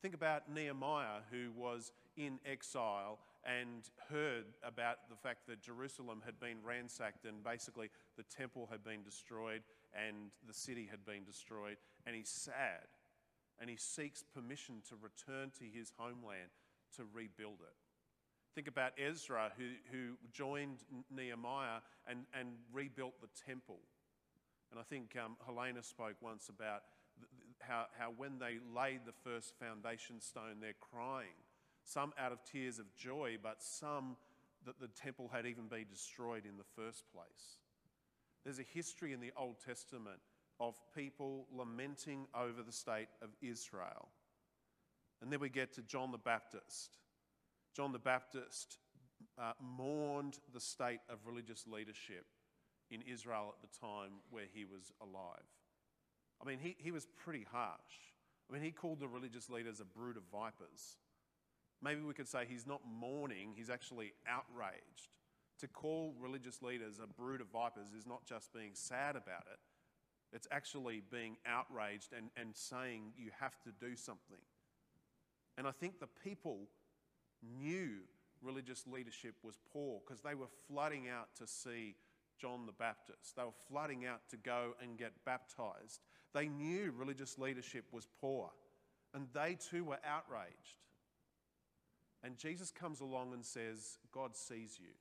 Think 0.00 0.14
about 0.14 0.52
Nehemiah, 0.52 1.20
who 1.30 1.52
was 1.54 1.92
in 2.16 2.40
exile 2.44 3.20
and 3.44 3.88
heard 4.10 4.46
about 4.64 5.08
the 5.08 5.16
fact 5.16 5.46
that 5.48 5.62
Jerusalem 5.62 6.22
had 6.24 6.40
been 6.40 6.56
ransacked 6.64 7.24
and 7.24 7.42
basically 7.42 7.88
the 8.16 8.24
temple 8.24 8.68
had 8.70 8.82
been 8.82 9.02
destroyed 9.02 9.62
and 9.94 10.30
the 10.46 10.54
city 10.54 10.88
had 10.90 11.04
been 11.04 11.24
destroyed. 11.24 11.76
And 12.04 12.16
he's 12.16 12.28
sad 12.28 12.88
and 13.62 13.70
he 13.70 13.76
seeks 13.76 14.24
permission 14.34 14.82
to 14.88 14.96
return 15.00 15.52
to 15.56 15.64
his 15.72 15.92
homeland 15.96 16.50
to 16.96 17.04
rebuild 17.14 17.60
it. 17.62 17.76
Think 18.56 18.66
about 18.66 18.92
Ezra, 18.98 19.52
who, 19.56 19.70
who 19.92 20.14
joined 20.32 20.78
Nehemiah 21.14 21.78
and, 22.08 22.24
and 22.38 22.48
rebuilt 22.72 23.14
the 23.20 23.28
temple. 23.46 23.78
And 24.72 24.80
I 24.80 24.82
think 24.82 25.16
um, 25.24 25.36
Helena 25.46 25.82
spoke 25.84 26.16
once 26.20 26.48
about 26.48 26.82
how, 27.60 27.86
how 27.96 28.12
when 28.16 28.40
they 28.40 28.58
laid 28.74 29.02
the 29.06 29.14
first 29.22 29.54
foundation 29.60 30.20
stone, 30.20 30.58
they're 30.60 30.74
crying. 30.80 31.38
Some 31.84 32.12
out 32.18 32.32
of 32.32 32.42
tears 32.42 32.80
of 32.80 32.92
joy, 32.96 33.36
but 33.40 33.62
some 33.62 34.16
that 34.66 34.80
the 34.80 34.88
temple 34.88 35.30
had 35.32 35.46
even 35.46 35.68
been 35.68 35.86
destroyed 35.88 36.46
in 36.46 36.56
the 36.56 36.82
first 36.82 37.04
place. 37.14 37.58
There's 38.44 38.58
a 38.58 38.66
history 38.74 39.12
in 39.12 39.20
the 39.20 39.32
Old 39.36 39.56
Testament 39.64 40.18
of 40.62 40.76
people 40.94 41.46
lamenting 41.52 42.26
over 42.34 42.62
the 42.62 42.72
state 42.72 43.08
of 43.20 43.30
Israel. 43.42 44.08
And 45.20 45.32
then 45.32 45.40
we 45.40 45.48
get 45.48 45.72
to 45.74 45.82
John 45.82 46.12
the 46.12 46.18
Baptist. 46.18 46.98
John 47.76 47.90
the 47.90 47.98
Baptist 47.98 48.78
uh, 49.40 49.52
mourned 49.60 50.38
the 50.54 50.60
state 50.60 51.00
of 51.08 51.18
religious 51.26 51.66
leadership 51.66 52.26
in 52.92 53.02
Israel 53.02 53.54
at 53.56 53.68
the 53.68 53.78
time 53.78 54.20
where 54.30 54.44
he 54.52 54.64
was 54.64 54.92
alive. 55.02 55.50
I 56.40 56.46
mean, 56.46 56.58
he, 56.60 56.76
he 56.78 56.92
was 56.92 57.06
pretty 57.24 57.44
harsh. 57.50 58.12
I 58.48 58.54
mean, 58.54 58.62
he 58.62 58.70
called 58.70 59.00
the 59.00 59.08
religious 59.08 59.50
leaders 59.50 59.80
a 59.80 59.84
brood 59.84 60.16
of 60.16 60.22
vipers. 60.30 60.98
Maybe 61.82 62.02
we 62.02 62.14
could 62.14 62.28
say 62.28 62.44
he's 62.48 62.66
not 62.66 62.82
mourning, 62.86 63.54
he's 63.56 63.70
actually 63.70 64.12
outraged. 64.28 65.10
To 65.58 65.66
call 65.68 66.14
religious 66.20 66.62
leaders 66.62 67.00
a 67.02 67.06
brood 67.08 67.40
of 67.40 67.48
vipers 67.48 67.92
is 67.98 68.06
not 68.06 68.24
just 68.26 68.52
being 68.52 68.72
sad 68.74 69.16
about 69.16 69.46
it, 69.52 69.58
it's 70.32 70.48
actually 70.50 71.02
being 71.10 71.36
outraged 71.46 72.12
and, 72.16 72.30
and 72.36 72.56
saying 72.56 73.12
you 73.16 73.30
have 73.38 73.60
to 73.62 73.70
do 73.84 73.96
something. 73.96 74.40
And 75.58 75.66
I 75.66 75.70
think 75.70 76.00
the 76.00 76.08
people 76.24 76.60
knew 77.60 77.98
religious 78.40 78.86
leadership 78.86 79.34
was 79.42 79.58
poor 79.72 80.00
because 80.04 80.22
they 80.22 80.34
were 80.34 80.46
flooding 80.68 81.08
out 81.08 81.28
to 81.38 81.46
see 81.46 81.94
John 82.40 82.66
the 82.66 82.72
Baptist. 82.72 83.36
They 83.36 83.42
were 83.42 83.50
flooding 83.68 84.06
out 84.06 84.20
to 84.30 84.36
go 84.36 84.72
and 84.82 84.98
get 84.98 85.12
baptized. 85.24 86.00
They 86.32 86.48
knew 86.48 86.92
religious 86.96 87.38
leadership 87.38 87.84
was 87.92 88.08
poor 88.20 88.50
and 89.14 89.26
they 89.34 89.56
too 89.70 89.84
were 89.84 89.98
outraged. 90.06 90.78
And 92.24 92.38
Jesus 92.38 92.70
comes 92.70 93.00
along 93.00 93.34
and 93.34 93.44
says, 93.44 93.98
God 94.12 94.36
sees 94.36 94.78
you. 94.80 94.94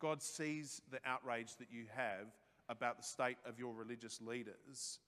God 0.00 0.22
sees 0.22 0.82
the 0.90 0.98
outrage 1.06 1.56
that 1.56 1.68
you 1.70 1.84
have 1.94 2.26
about 2.68 2.96
the 2.96 3.02
state 3.02 3.36
of 3.46 3.58
your 3.58 3.74
religious 3.74 4.20
leaders. 4.20 4.98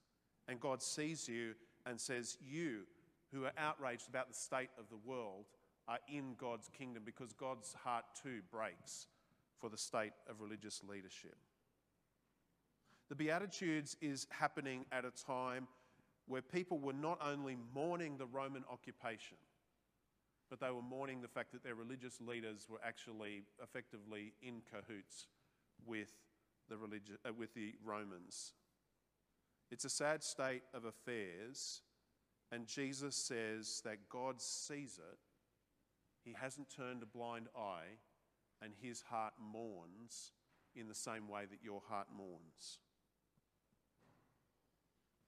And 0.47 0.59
God 0.59 0.81
sees 0.81 1.27
you 1.27 1.53
and 1.85 1.99
says, 1.99 2.37
You 2.41 2.81
who 3.33 3.45
are 3.45 3.53
outraged 3.57 4.07
about 4.07 4.29
the 4.29 4.35
state 4.35 4.69
of 4.79 4.89
the 4.89 4.97
world 5.09 5.45
are 5.87 5.99
in 6.07 6.35
God's 6.37 6.69
kingdom 6.77 7.03
because 7.05 7.33
God's 7.33 7.73
heart 7.83 8.05
too 8.21 8.41
breaks 8.51 9.07
for 9.59 9.69
the 9.69 9.77
state 9.77 10.13
of 10.29 10.41
religious 10.41 10.81
leadership. 10.87 11.37
The 13.09 13.15
Beatitudes 13.15 13.95
is 14.01 14.27
happening 14.29 14.85
at 14.91 15.05
a 15.05 15.11
time 15.11 15.67
where 16.27 16.41
people 16.41 16.77
were 16.77 16.93
not 16.93 17.19
only 17.25 17.57
mourning 17.73 18.17
the 18.17 18.25
Roman 18.25 18.65
occupation, 18.69 19.37
but 20.49 20.59
they 20.59 20.69
were 20.71 20.81
mourning 20.81 21.21
the 21.21 21.27
fact 21.27 21.51
that 21.53 21.63
their 21.63 21.75
religious 21.75 22.19
leaders 22.21 22.67
were 22.69 22.79
actually 22.85 23.43
effectively 23.63 24.33
in 24.41 24.61
cahoots 24.69 25.27
with 25.85 26.11
the, 26.69 26.75
religi- 26.75 27.17
uh, 27.27 27.33
with 27.33 27.53
the 27.53 27.73
Romans. 27.83 28.53
It's 29.69 29.85
a 29.85 29.89
sad 29.89 30.23
state 30.23 30.63
of 30.73 30.85
affairs, 30.85 31.81
and 32.51 32.67
Jesus 32.67 33.15
says 33.15 33.81
that 33.83 34.09
God 34.09 34.41
sees 34.41 34.97
it. 34.97 35.17
He 36.23 36.33
hasn't 36.39 36.69
turned 36.69 37.03
a 37.03 37.05
blind 37.05 37.47
eye, 37.57 37.99
and 38.61 38.73
his 38.81 39.01
heart 39.01 39.33
mourns 39.39 40.31
in 40.75 40.87
the 40.87 40.95
same 40.95 41.27
way 41.27 41.45
that 41.49 41.63
your 41.63 41.81
heart 41.89 42.07
mourns. 42.15 42.79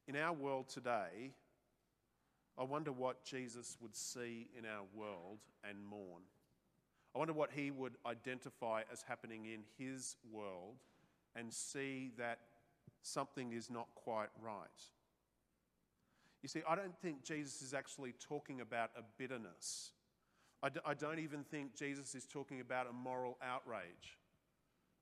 In 0.08 0.15
our 0.15 0.34
world 0.34 0.69
today, 0.69 1.34
I 2.58 2.63
wonder 2.63 2.91
what 2.91 3.24
Jesus 3.24 3.77
would 3.81 3.96
see 3.96 4.50
in 4.58 4.65
our 4.65 4.84
world 4.93 5.39
and 5.63 5.86
mourn. 5.86 6.24
I 7.15 7.19
wonder 7.19 7.34
what 7.34 7.51
he 7.51 7.72
would 7.72 7.96
identify 8.05 8.81
as 8.91 9.01
happening 9.01 9.46
in 9.46 9.62
his 9.77 10.15
world 10.31 10.75
and 11.39 11.53
see 11.53 12.12
that 12.17 12.39
something 13.01 13.53
is 13.53 13.69
not 13.69 13.88
quite 13.96 14.29
right. 14.41 14.67
You 16.41 16.50
see, 16.50 16.62
I 16.67 16.75
don't 16.75 16.98
think 17.01 17.24
Jesus 17.24 17.62
is 17.62 17.74
actually 17.74 18.13
talking 18.19 18.62
about 18.62 18.91
a 18.98 19.01
bitterness. 19.17 19.91
I 20.62 20.69
d- 20.69 20.79
I 20.86 20.93
don't 20.93 21.19
even 21.19 21.43
think 21.43 21.75
Jesus 21.75 22.15
is 22.15 22.25
talking 22.25 22.62
about 22.62 22.88
a 22.88 22.93
moral 22.93 23.38
outrage. 23.41 24.17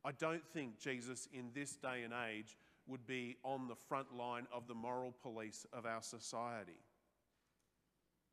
I 0.06 0.12
don't 0.12 0.46
think 0.48 0.80
Jesus 0.80 1.28
in 1.34 1.50
this 1.54 1.76
day 1.76 2.04
and 2.04 2.14
age 2.30 2.58
would 2.88 3.06
be 3.06 3.38
on 3.44 3.68
the 3.68 3.76
front 3.76 4.16
line 4.16 4.48
of 4.52 4.68
the 4.68 4.76
moral 4.76 5.14
police 5.22 5.66
of 5.74 5.86
our 5.86 6.02
society. 6.02 6.80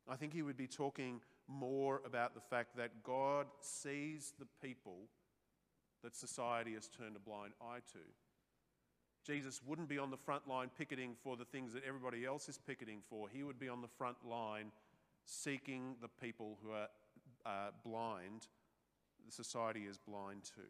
I 0.07 0.15
think 0.15 0.33
he 0.33 0.43
would 0.43 0.57
be 0.57 0.67
talking 0.67 1.21
more 1.47 2.01
about 2.05 2.33
the 2.33 2.41
fact 2.41 2.77
that 2.77 3.03
God 3.03 3.47
sees 3.59 4.33
the 4.39 4.47
people 4.61 5.09
that 6.05 6.15
society 6.15 6.75
has 6.75 6.87
turned 6.87 7.15
a 7.15 7.19
blind 7.19 7.53
eye 7.59 7.79
to. 7.91 7.99
Jesus 9.25 9.59
wouldn't 9.65 9.89
be 9.89 9.97
on 9.97 10.11
the 10.11 10.17
front 10.17 10.47
line 10.47 10.69
picketing 10.77 11.15
for 11.23 11.35
the 11.35 11.45
things 11.45 11.73
that 11.73 11.83
everybody 11.83 12.25
else 12.25 12.47
is 12.47 12.59
picketing 12.59 12.99
for. 13.09 13.27
He 13.27 13.41
would 13.41 13.59
be 13.59 13.69
on 13.69 13.81
the 13.81 13.87
front 13.87 14.17
line 14.23 14.71
seeking 15.25 15.95
the 16.03 16.07
people 16.07 16.59
who 16.61 16.69
are 16.69 16.89
uh, 17.43 17.71
blind, 17.83 18.45
the 19.25 19.31
society 19.31 19.85
is 19.89 19.97
blind 19.97 20.43
to. 20.43 20.61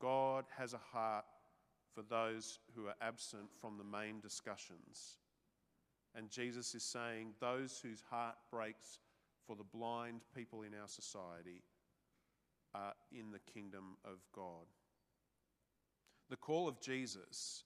God 0.00 0.44
has 0.56 0.72
a 0.72 0.96
heart 0.96 1.24
for 1.92 2.02
those 2.02 2.60
who 2.76 2.86
are 2.86 2.94
absent 3.02 3.50
from 3.60 3.76
the 3.76 3.84
main 3.84 4.20
discussions. 4.20 5.18
And 6.14 6.30
Jesus 6.30 6.76
is 6.76 6.84
saying, 6.84 7.32
those 7.40 7.80
whose 7.82 8.04
heart 8.08 8.36
breaks 8.52 9.00
for 9.48 9.56
the 9.56 9.64
blind 9.64 10.20
people 10.32 10.62
in 10.62 10.74
our 10.80 10.86
society 10.86 11.62
are 12.74 12.94
in 13.12 13.32
the 13.32 13.40
kingdom 13.52 13.96
of 14.04 14.18
God. 14.34 14.66
The 16.28 16.36
call 16.36 16.68
of 16.68 16.80
Jesus, 16.80 17.64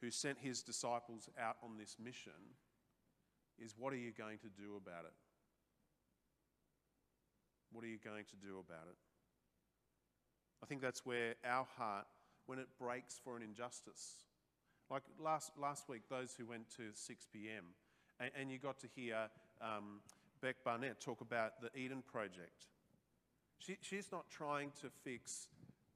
who 0.00 0.10
sent 0.10 0.38
his 0.38 0.62
disciples 0.62 1.28
out 1.38 1.56
on 1.62 1.76
this 1.78 1.96
mission, 2.02 2.32
is 3.58 3.74
what 3.78 3.92
are 3.92 3.96
you 3.96 4.12
going 4.12 4.38
to 4.38 4.48
do 4.48 4.76
about 4.76 5.04
it? 5.04 5.14
What 7.72 7.84
are 7.84 7.88
you 7.88 7.98
going 8.02 8.24
to 8.24 8.36
do 8.36 8.58
about 8.58 8.86
it? 8.88 8.96
I 10.62 10.66
think 10.66 10.80
that's 10.80 11.04
where 11.04 11.34
our 11.44 11.66
heart, 11.76 12.06
when 12.46 12.58
it 12.58 12.68
breaks 12.78 13.20
for 13.22 13.36
an 13.36 13.42
injustice, 13.42 14.24
like 14.90 15.02
last, 15.18 15.52
last 15.60 15.88
week, 15.88 16.02
those 16.08 16.34
who 16.38 16.46
went 16.46 16.70
to 16.76 16.84
6 16.92 17.26
p.m., 17.32 17.64
and, 18.20 18.30
and 18.38 18.50
you 18.50 18.58
got 18.58 18.78
to 18.80 18.86
hear 18.94 19.28
um, 19.60 20.00
Beck 20.40 20.56
Barnett 20.64 21.00
talk 21.00 21.20
about 21.20 21.60
the 21.60 21.76
Eden 21.78 22.02
Project. 22.06 22.66
She, 23.58 23.78
she's 23.80 24.10
not 24.12 24.28
trying 24.30 24.72
to 24.82 24.88
fix 25.02 25.48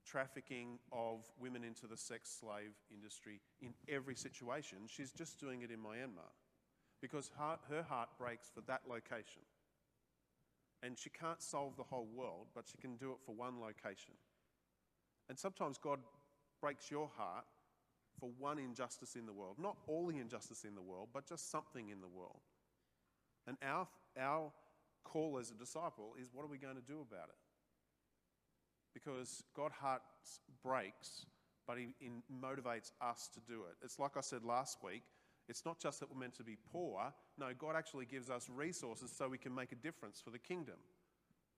trafficking 0.07 0.79
of 0.91 1.29
women 1.39 1.63
into 1.65 1.87
the 1.87 1.97
sex 1.97 2.35
slave 2.41 2.73
industry 2.93 3.41
in 3.61 3.75
every 3.89 4.15
situation. 4.15 4.79
She's 4.87 5.13
just 5.13 5.39
doing 5.39 5.63
it 5.63 5.71
in 5.71 5.79
Myanmar 5.79 6.33
because 7.01 7.31
her, 7.39 7.59
her 7.69 7.83
heart 7.83 8.09
breaks 8.19 8.49
for 8.53 8.63
that 8.63 8.83
location. 8.89 9.43
And 10.83 10.99
she 10.99 11.11
can't 11.11 11.43
solve 11.43 11.77
the 11.77 11.83
whole 11.83 12.09
world, 12.15 12.47
but 12.55 12.65
she 12.71 12.79
can 12.79 12.97
do 12.97 13.11
it 13.11 13.19
for 13.27 13.35
one 13.35 13.61
location. 13.61 14.15
And 15.29 15.39
sometimes 15.39 15.77
God 15.77 15.99
breaks 16.61 16.91
your 16.91 17.11
heart 17.17 17.45
for 18.19 18.31
one 18.39 18.59
injustice 18.59 19.15
in 19.15 19.27
the 19.27 19.33
world. 19.33 19.57
Not 19.59 19.77
all 19.87 20.07
the 20.07 20.19
injustice 20.19 20.65
in 20.65 20.75
the 20.75 20.83
world, 20.83 21.09
but 21.13 21.27
just 21.27 21.51
something 21.51 21.91
in 21.91 22.01
the 22.01 22.09
world. 22.09 22.41
And 23.47 23.57
our, 23.63 23.89
our 24.21 24.53
call 25.05 25.39
as 25.39 25.51
a 25.51 25.55
disciple 25.55 26.15
is 26.21 26.29
what 26.33 26.45
are 26.45 26.49
we 26.49 26.59
going 26.59 26.77
to 26.77 26.83
do 26.83 27.01
about 27.01 27.29
it? 27.29 27.48
Because 28.95 29.45
God 29.55 29.73
hearts 29.73 30.41
breaks, 30.63 31.27
but 31.67 31.79
He, 31.79 31.89
motivates 32.33 32.93
us 33.01 33.29
to 33.35 33.41
do 33.41 33.63
it. 33.71 33.77
It's 33.83 33.99
like 33.99 34.17
I 34.17 34.21
said 34.21 34.45
last 34.45 34.79
week 34.83 35.03
it's 35.49 35.65
not 35.65 35.79
just 35.79 36.01
that 36.01 36.13
we're 36.13 36.21
meant 36.21 36.37
to 36.37 36.45
be 36.45 36.59
poor. 36.73 37.13
No, 37.39 37.47
God 37.59 37.75
actually 37.75 38.05
gives 38.05 38.29
us 38.29 38.49
resources 38.55 39.11
so 39.11 39.29
we 39.29 39.39
can 39.39 39.55
make 39.55 39.73
a 39.73 39.77
difference 39.77 40.21
for 40.21 40.31
the 40.31 40.39
kingdom. 40.39 40.75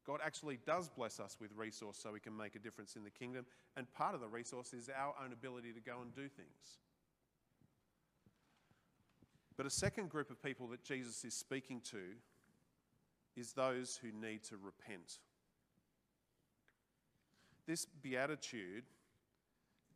God 0.06 0.20
actually 0.24 0.58
does 0.64 0.88
bless 0.88 1.20
us 1.20 1.36
with 1.40 1.50
resource 1.56 1.98
so 2.00 2.12
we 2.12 2.20
can 2.20 2.36
make 2.36 2.54
a 2.54 2.60
difference 2.60 2.96
in 2.96 3.04
the 3.04 3.10
kingdom. 3.10 3.44
And 3.76 3.92
part 3.92 4.14
of 4.14 4.20
the 4.20 4.28
resource 4.28 4.72
is 4.72 4.88
our 4.88 5.14
own 5.22 5.32
ability 5.32 5.72
to 5.72 5.80
go 5.80 6.00
and 6.02 6.14
do 6.14 6.28
things. 6.28 6.78
But 9.56 9.66
a 9.66 9.70
second 9.70 10.08
group 10.08 10.30
of 10.30 10.42
people 10.42 10.68
that 10.68 10.84
Jesus 10.84 11.24
is 11.24 11.34
speaking 11.34 11.82
to 11.90 11.98
is 13.36 13.52
those 13.52 13.98
who 14.00 14.10
need 14.12 14.42
to 14.44 14.56
repent. 14.56 15.18
This 17.66 17.84
beatitude 17.84 18.84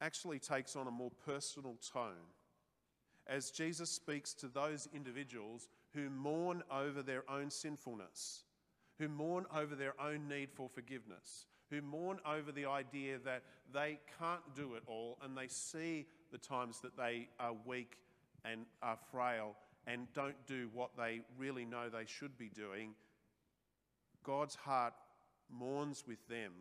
actually 0.01 0.39
takes 0.39 0.77
on 0.77 0.87
a 0.87 0.91
more 0.91 1.13
personal 1.25 1.77
tone 1.93 2.33
as 3.27 3.51
Jesus 3.51 3.91
speaks 3.91 4.35
to 4.35 4.49
those 4.49 4.89
individuals 4.95 5.69
who 5.95 6.11
mourn 6.11 6.63
over 6.71 7.03
their 7.03 7.29
own 7.31 7.51
sinfulness 7.51 8.45
who 8.99 9.09
mourn 9.09 9.47
over 9.55 9.75
their 9.75 10.01
own 10.01 10.29
need 10.29 10.51
for 10.53 10.69
forgiveness, 10.69 11.47
who 11.71 11.83
mourn 11.83 12.19
over 12.27 12.53
the 12.53 12.67
idea 12.67 13.19
that 13.25 13.43
they 13.73 13.99
can't 14.19 14.55
do 14.55 14.75
it 14.75 14.83
all 14.87 15.19
and 15.23 15.37
they 15.37 15.49
see 15.49 16.07
the 16.31 16.39
times 16.39 16.81
that 16.81 16.97
they 16.97 17.29
are 17.41 17.55
weak 17.65 17.99
and 18.45 18.67
are 18.83 18.99
frail 19.11 19.55
and 19.87 20.07
don't 20.15 20.47
do 20.47 20.69
what 20.73 20.91
they 20.97 21.21
really 21.39 21.65
know 21.65 21.89
they 21.89 22.07
should 22.07 22.39
be 22.39 22.49
doing, 22.49 22.95
God's 24.23 24.55
heart 24.55 24.95
mourns 25.51 26.05
with 26.07 26.27
them 26.29 26.53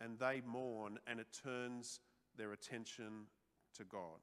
and 0.00 0.18
they 0.18 0.42
mourn 0.46 0.98
and 1.06 1.20
it 1.20 1.26
turns 1.42 2.00
their 2.36 2.52
attention 2.52 3.26
to 3.76 3.84
God. 3.84 4.20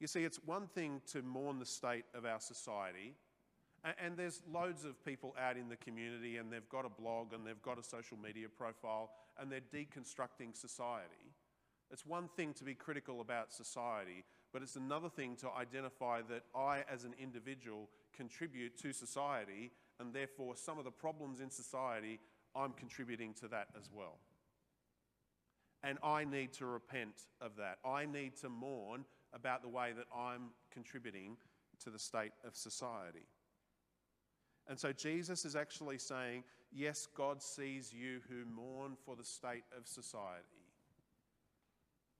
You 0.00 0.06
see, 0.06 0.24
it's 0.24 0.38
one 0.44 0.66
thing 0.68 1.02
to 1.12 1.22
mourn 1.22 1.58
the 1.58 1.66
state 1.66 2.04
of 2.14 2.24
our 2.24 2.40
society 2.40 3.14
and 4.02 4.16
there's 4.16 4.42
loads 4.52 4.84
of 4.84 5.02
people 5.04 5.34
out 5.40 5.56
in 5.56 5.68
the 5.68 5.76
community, 5.76 6.36
and 6.36 6.52
they've 6.52 6.68
got 6.68 6.84
a 6.84 6.88
blog 6.88 7.32
and 7.32 7.46
they've 7.46 7.62
got 7.62 7.78
a 7.78 7.82
social 7.82 8.16
media 8.16 8.48
profile, 8.48 9.10
and 9.38 9.50
they're 9.50 9.60
deconstructing 9.60 10.56
society. 10.56 11.32
It's 11.90 12.04
one 12.04 12.28
thing 12.36 12.52
to 12.54 12.64
be 12.64 12.74
critical 12.74 13.20
about 13.20 13.52
society, 13.52 14.24
but 14.52 14.62
it's 14.62 14.76
another 14.76 15.08
thing 15.08 15.36
to 15.36 15.50
identify 15.50 16.20
that 16.28 16.42
I, 16.54 16.84
as 16.92 17.04
an 17.04 17.14
individual, 17.20 17.88
contribute 18.14 18.76
to 18.78 18.92
society, 18.92 19.70
and 20.00 20.12
therefore 20.12 20.56
some 20.56 20.78
of 20.78 20.84
the 20.84 20.90
problems 20.90 21.40
in 21.40 21.50
society, 21.50 22.18
I'm 22.54 22.72
contributing 22.72 23.32
to 23.40 23.48
that 23.48 23.68
as 23.78 23.88
well. 23.92 24.18
And 25.82 25.98
I 26.02 26.24
need 26.24 26.52
to 26.54 26.66
repent 26.66 27.26
of 27.40 27.56
that. 27.56 27.78
I 27.84 28.04
need 28.04 28.36
to 28.38 28.48
mourn 28.48 29.04
about 29.32 29.62
the 29.62 29.68
way 29.68 29.92
that 29.96 30.06
I'm 30.14 30.50
contributing 30.72 31.36
to 31.84 31.90
the 31.90 31.98
state 31.98 32.32
of 32.44 32.56
society. 32.56 33.26
And 34.68 34.78
so 34.78 34.92
Jesus 34.92 35.44
is 35.44 35.56
actually 35.56 35.98
saying, 35.98 36.44
Yes, 36.70 37.08
God 37.16 37.42
sees 37.42 37.92
you 37.92 38.20
who 38.28 38.44
mourn 38.44 38.96
for 39.06 39.16
the 39.16 39.24
state 39.24 39.64
of 39.76 39.86
society. 39.86 40.44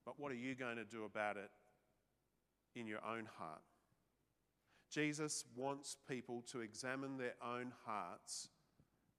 But 0.07 0.19
what 0.19 0.33
are 0.33 0.37
you 0.37 0.55
going 0.55 0.77
to 0.77 0.87
do 0.87 1.05
about 1.05 1.37
it 1.37 1.51
in 2.75 2.87
your 2.87 3.05
own 3.05 3.29
heart? 3.39 3.61
Jesus 4.91 5.45
wants 5.55 5.99
people 6.09 6.43
to 6.51 6.61
examine 6.61 7.19
their 7.19 7.35
own 7.45 7.73
hearts 7.85 8.49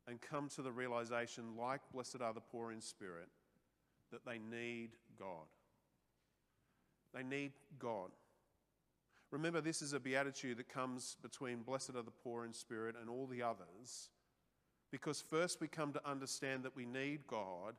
and 0.08 0.19
come 0.19 0.49
to 0.49 0.63
the 0.63 0.71
realization, 0.71 1.56
like 1.56 1.82
blessed 1.93 2.21
are 2.21 2.34
the 2.34 2.41
poor 2.41 2.71
in 2.71 2.82
spirit, 2.82 3.28
that 4.12 4.26
they 4.26 4.39
need 4.39 4.89
God. 5.17 5.48
They 7.13 7.24
need 7.24 7.54
God. 7.80 8.12
Remember, 9.32 9.62
this 9.62 9.82
is 9.82 9.93
a 9.93 10.00
beatitude 10.00 10.58
that 10.58 10.69
comes 10.69 11.17
between 11.22 11.62
blessed 11.62 11.91
are 11.91 12.04
the 12.04 12.12
poor 12.24 12.45
in 12.45 12.54
spirit 12.54 12.95
and 13.00 13.10
all 13.10 13.28
the 13.28 13.43
others, 13.43 14.10
because 14.91 15.22
first 15.22 15.62
we 15.62 15.67
come 15.67 15.93
to 15.93 16.10
understand 16.10 16.63
that 16.63 16.76
we 16.76 16.86
need 16.86 17.28
God, 17.28 17.76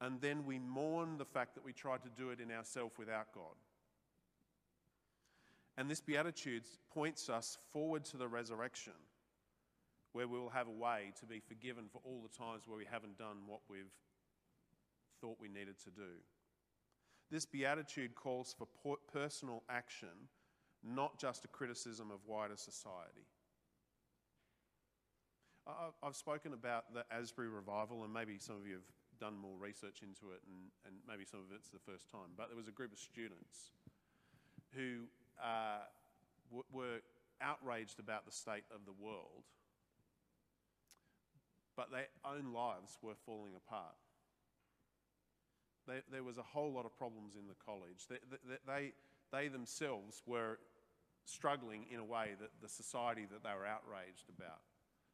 and 0.00 0.20
then 0.20 0.44
we 0.44 0.58
mourn 0.58 1.18
the 1.18 1.24
fact 1.24 1.54
that 1.54 1.64
we 1.64 1.72
tried 1.72 2.02
to 2.04 2.08
do 2.16 2.30
it 2.30 2.40
in 2.40 2.50
ourselves 2.52 2.94
without 2.98 3.32
God. 3.34 3.54
And 5.76 5.90
this 5.90 6.00
beatitude 6.00 6.64
points 6.92 7.28
us 7.28 7.58
forward 7.72 8.04
to 8.06 8.16
the 8.16 8.28
resurrection, 8.28 8.92
where 10.12 10.28
we 10.28 10.38
will 10.38 10.50
have 10.50 10.68
a 10.68 10.70
way 10.70 11.12
to 11.18 11.26
be 11.26 11.40
forgiven 11.40 11.84
for 11.90 12.00
all 12.04 12.20
the 12.22 12.36
times 12.36 12.64
where 12.66 12.78
we 12.78 12.84
haven't 12.88 13.18
done 13.18 13.38
what 13.46 13.60
we've 13.68 13.90
thought 15.22 15.38
we 15.40 15.48
needed 15.48 15.78
to 15.84 15.90
do. 15.90 16.20
This 17.30 17.46
beatitude 17.46 18.14
calls 18.14 18.54
for 18.58 18.66
personal 19.10 19.62
action 19.70 20.28
not 20.84 21.18
just 21.18 21.44
a 21.44 21.48
criticism 21.48 22.10
of 22.10 22.18
wider 22.26 22.56
society. 22.56 23.26
I've 26.02 26.16
spoken 26.16 26.52
about 26.54 26.92
the 26.92 27.04
Asbury 27.12 27.48
revival, 27.48 28.02
and 28.02 28.12
maybe 28.12 28.36
some 28.38 28.56
of 28.56 28.66
you 28.66 28.74
have 28.74 28.90
done 29.20 29.38
more 29.38 29.56
research 29.56 30.02
into 30.02 30.34
it, 30.34 30.42
and, 30.44 30.72
and 30.84 30.96
maybe 31.06 31.24
some 31.24 31.38
of 31.38 31.46
it's 31.54 31.68
the 31.68 31.78
first 31.78 32.10
time. 32.10 32.34
But 32.36 32.48
there 32.48 32.56
was 32.56 32.66
a 32.66 32.72
group 32.72 32.92
of 32.92 32.98
students 32.98 33.70
who 34.74 35.04
uh, 35.40 35.86
were 36.72 36.98
outraged 37.40 38.00
about 38.00 38.26
the 38.26 38.32
state 38.32 38.64
of 38.74 38.80
the 38.86 38.92
world, 38.92 39.46
but 41.76 41.92
their 41.92 42.08
own 42.24 42.52
lives 42.52 42.98
were 43.00 43.14
falling 43.24 43.52
apart. 43.54 43.94
They, 45.86 46.00
there 46.10 46.22
was 46.22 46.38
a 46.38 46.42
whole 46.42 46.72
lot 46.72 46.84
of 46.86 46.96
problems 46.96 47.34
in 47.34 47.48
the 47.48 47.54
college. 47.64 48.06
They, 48.08 48.18
they, 48.30 48.56
they, 48.66 48.92
they 49.32 49.48
themselves 49.48 50.22
were 50.26 50.58
struggling 51.24 51.86
in 51.92 51.98
a 52.00 52.04
way 52.04 52.30
that 52.40 52.50
the 52.60 52.68
society 52.68 53.26
that 53.32 53.42
they 53.42 53.50
were 53.50 53.66
outraged 53.66 54.28
about. 54.36 54.60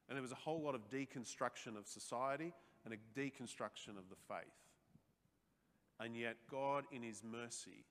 And 0.09 0.17
there 0.17 0.23
was 0.23 0.33
a 0.33 0.37
whole 0.37 0.63
lot 0.63 0.75
of 0.75 0.89
deconstruction 0.91 1.77
of 1.77 1.87
society 1.87 2.53
and 2.85 2.95
a 2.95 3.19
deconstruction 3.19 3.97
of 3.99 4.09
the 4.09 4.17
faith. 4.27 4.47
And 6.01 6.17
yet, 6.17 6.37
God, 6.51 6.85
in 6.93 7.03
His 7.03 7.23
mercy, 7.25 7.85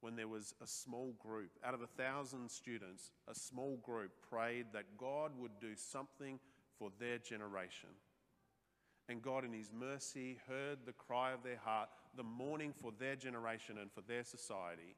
when 0.00 0.16
there 0.16 0.28
was 0.28 0.54
a 0.62 0.66
small 0.66 1.14
group, 1.18 1.50
out 1.64 1.74
of 1.74 1.82
a 1.82 1.86
thousand 1.86 2.50
students, 2.50 3.12
a 3.28 3.34
small 3.34 3.78
group 3.82 4.10
prayed 4.28 4.66
that 4.72 4.96
God 4.98 5.32
would 5.38 5.52
do 5.60 5.74
something 5.76 6.40
for 6.78 6.90
their 6.98 7.18
generation. 7.18 7.90
And 9.08 9.22
God, 9.22 9.44
in 9.44 9.52
His 9.52 9.70
mercy, 9.72 10.38
heard 10.48 10.78
the 10.84 10.92
cry 10.92 11.32
of 11.32 11.42
their 11.42 11.58
heart, 11.62 11.88
the 12.16 12.22
mourning 12.22 12.72
for 12.72 12.92
their 12.98 13.16
generation 13.16 13.76
and 13.78 13.90
for 13.90 14.00
their 14.02 14.24
society, 14.24 14.96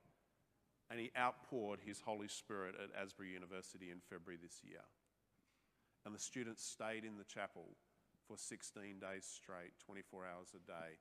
and 0.90 1.00
He 1.00 1.10
outpoured 1.18 1.80
His 1.84 2.00
Holy 2.00 2.28
Spirit 2.28 2.74
at 2.82 2.90
Asbury 3.00 3.32
University 3.32 3.90
in 3.90 4.00
February 4.10 4.38
this 4.42 4.60
year. 4.62 4.84
And 6.04 6.14
the 6.14 6.20
students 6.20 6.64
stayed 6.64 7.04
in 7.04 7.16
the 7.16 7.24
chapel 7.24 7.64
for 8.28 8.36
16 8.36 8.98
days 9.00 9.24
straight, 9.24 9.72
24 9.86 10.24
hours 10.26 10.48
a 10.54 10.66
day, 10.66 10.98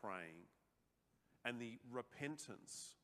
praying. 0.00 0.48
And 1.44 1.60
the 1.60 1.78
repentance 1.92 2.96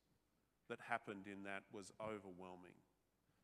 that 0.69 0.79
happened 0.87 1.27
in 1.27 1.43
that 1.43 1.63
was 1.73 1.91
overwhelming. 2.01 2.75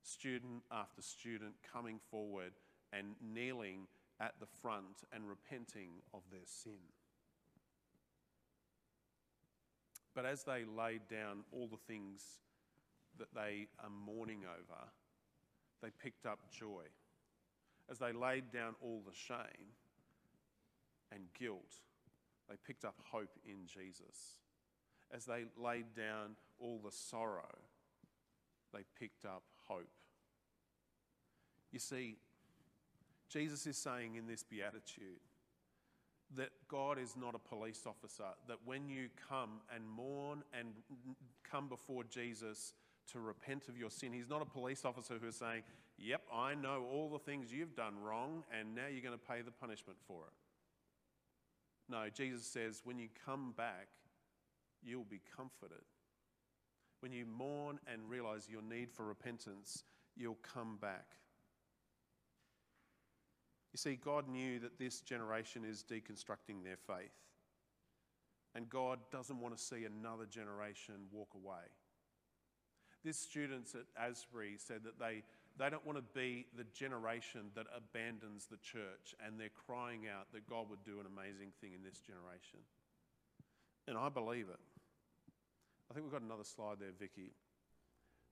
Student 0.01 0.63
after 0.71 1.01
student 1.01 1.55
coming 1.73 1.99
forward 2.09 2.53
and 2.93 3.15
kneeling 3.21 3.87
at 4.19 4.33
the 4.39 4.47
front 4.61 5.03
and 5.13 5.27
repenting 5.27 5.89
of 6.13 6.21
their 6.31 6.45
sin. 6.45 6.79
But 10.15 10.25
as 10.25 10.43
they 10.43 10.65
laid 10.65 11.01
down 11.07 11.43
all 11.51 11.67
the 11.67 11.77
things 11.87 12.23
that 13.19 13.33
they 13.35 13.67
are 13.83 13.89
mourning 13.89 14.43
over, 14.45 14.81
they 15.81 15.89
picked 16.01 16.25
up 16.25 16.39
joy. 16.51 16.83
As 17.89 17.99
they 17.99 18.11
laid 18.11 18.51
down 18.51 18.75
all 18.81 19.01
the 19.05 19.15
shame 19.15 19.75
and 21.11 21.21
guilt, 21.39 21.81
they 22.49 22.55
picked 22.65 22.83
up 22.83 22.95
hope 23.11 23.37
in 23.45 23.67
Jesus. 23.67 24.39
As 25.13 25.25
they 25.25 25.45
laid 25.55 25.93
down 25.95 26.35
all 26.59 26.81
the 26.83 26.91
sorrow, 26.91 27.55
they 28.73 28.81
picked 28.99 29.25
up 29.25 29.43
hope. 29.67 29.87
You 31.71 31.79
see, 31.79 32.17
Jesus 33.29 33.67
is 33.67 33.77
saying 33.77 34.15
in 34.15 34.27
this 34.27 34.43
beatitude 34.43 35.21
that 36.35 36.49
God 36.67 36.97
is 36.99 37.15
not 37.15 37.35
a 37.35 37.39
police 37.39 37.85
officer, 37.85 38.25
that 38.47 38.57
when 38.65 38.89
you 38.89 39.07
come 39.29 39.61
and 39.73 39.87
mourn 39.87 40.43
and 40.57 40.69
come 41.49 41.69
before 41.69 42.03
Jesus 42.03 42.73
to 43.11 43.19
repent 43.19 43.69
of 43.69 43.77
your 43.77 43.89
sin, 43.89 44.11
He's 44.11 44.29
not 44.29 44.41
a 44.41 44.45
police 44.45 44.83
officer 44.83 45.15
who 45.21 45.27
is 45.27 45.35
saying, 45.35 45.63
Yep, 45.97 46.21
I 46.31 46.53
know 46.53 46.85
all 46.91 47.09
the 47.09 47.19
things 47.19 47.51
you've 47.51 47.75
done 47.75 47.99
wrong, 47.99 48.43
and 48.57 48.75
now 48.75 48.85
you're 48.91 49.01
going 49.01 49.17
to 49.17 49.25
pay 49.25 49.41
the 49.41 49.51
punishment 49.51 49.97
for 50.07 50.25
it. 50.27 50.33
No, 51.89 52.03
Jesus 52.13 52.45
says, 52.45 52.81
when 52.83 52.99
you 52.99 53.07
come 53.25 53.53
back, 53.55 53.87
you'll 54.83 55.05
be 55.05 55.21
comforted. 55.35 55.83
When 56.99 57.11
you 57.11 57.25
mourn 57.25 57.79
and 57.91 58.09
realize 58.09 58.47
your 58.49 58.61
need 58.61 58.91
for 58.91 59.05
repentance, 59.05 59.83
you'll 60.15 60.37
come 60.41 60.77
back. 60.81 61.05
You 63.73 63.77
see, 63.77 63.95
God 63.95 64.27
knew 64.27 64.59
that 64.59 64.79
this 64.79 65.01
generation 65.01 65.63
is 65.65 65.83
deconstructing 65.83 66.63
their 66.63 66.77
faith. 66.77 67.11
And 68.55 68.69
God 68.69 68.99
doesn't 69.11 69.39
want 69.39 69.55
to 69.55 69.61
see 69.61 69.85
another 69.85 70.25
generation 70.25 70.95
walk 71.11 71.29
away. 71.35 71.69
These 73.03 73.17
students 73.17 73.75
at 73.75 73.85
Asbury 74.01 74.55
said 74.57 74.83
that 74.83 74.99
they, 74.99 75.23
they 75.59 75.69
don't 75.69 75.85
want 75.85 75.97
to 75.97 76.19
be 76.19 76.47
the 76.55 76.63
generation 76.73 77.51
that 77.55 77.67
abandons 77.75 78.47
the 78.47 78.57
church, 78.57 79.13
and 79.23 79.39
they're 79.39 79.53
crying 79.67 80.07
out 80.07 80.31
that 80.33 80.49
God 80.49 80.69
would 80.69 80.83
do 80.83 80.99
an 80.99 81.05
amazing 81.05 81.51
thing 81.61 81.73
in 81.73 81.83
this 81.83 81.99
generation. 81.99 82.59
And 83.87 83.97
I 83.97 84.09
believe 84.09 84.49
it. 84.49 84.59
I 85.89 85.93
think 85.93 86.05
we've 86.05 86.11
got 86.11 86.21
another 86.21 86.43
slide 86.43 86.77
there, 86.79 86.91
Vicky. 86.97 87.31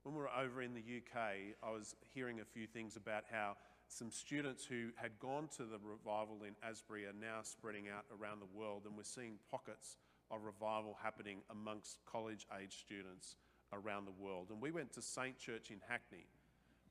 When 0.03 0.15
we 0.15 0.21
were 0.21 0.29
over 0.29 0.61
in 0.61 0.73
the 0.73 0.81
UK, 0.81 1.55
I 1.63 1.71
was 1.71 1.95
hearing 2.13 2.39
a 2.39 2.45
few 2.45 2.67
things 2.67 2.95
about 2.95 3.23
how 3.31 3.55
some 3.87 4.11
students 4.11 4.65
who 4.65 4.89
had 4.95 5.17
gone 5.19 5.47
to 5.57 5.63
the 5.63 5.79
revival 5.83 6.39
in 6.45 6.55
Asbury 6.67 7.05
are 7.05 7.13
now 7.13 7.41
spreading 7.43 7.85
out 7.87 8.05
around 8.11 8.39
the 8.41 8.57
world, 8.57 8.83
and 8.85 8.97
we're 8.97 9.03
seeing 9.03 9.37
pockets 9.49 9.97
of 10.31 10.43
revival 10.43 10.97
happening 11.01 11.39
amongst 11.51 11.99
college 12.05 12.47
age 12.59 12.83
students 12.85 13.35
around 13.73 14.05
the 14.05 14.23
world. 14.23 14.47
And 14.49 14.61
we 14.61 14.71
went 14.71 14.91
to 14.93 15.01
St. 15.01 15.37
Church 15.37 15.69
in 15.69 15.77
Hackney, 15.87 16.25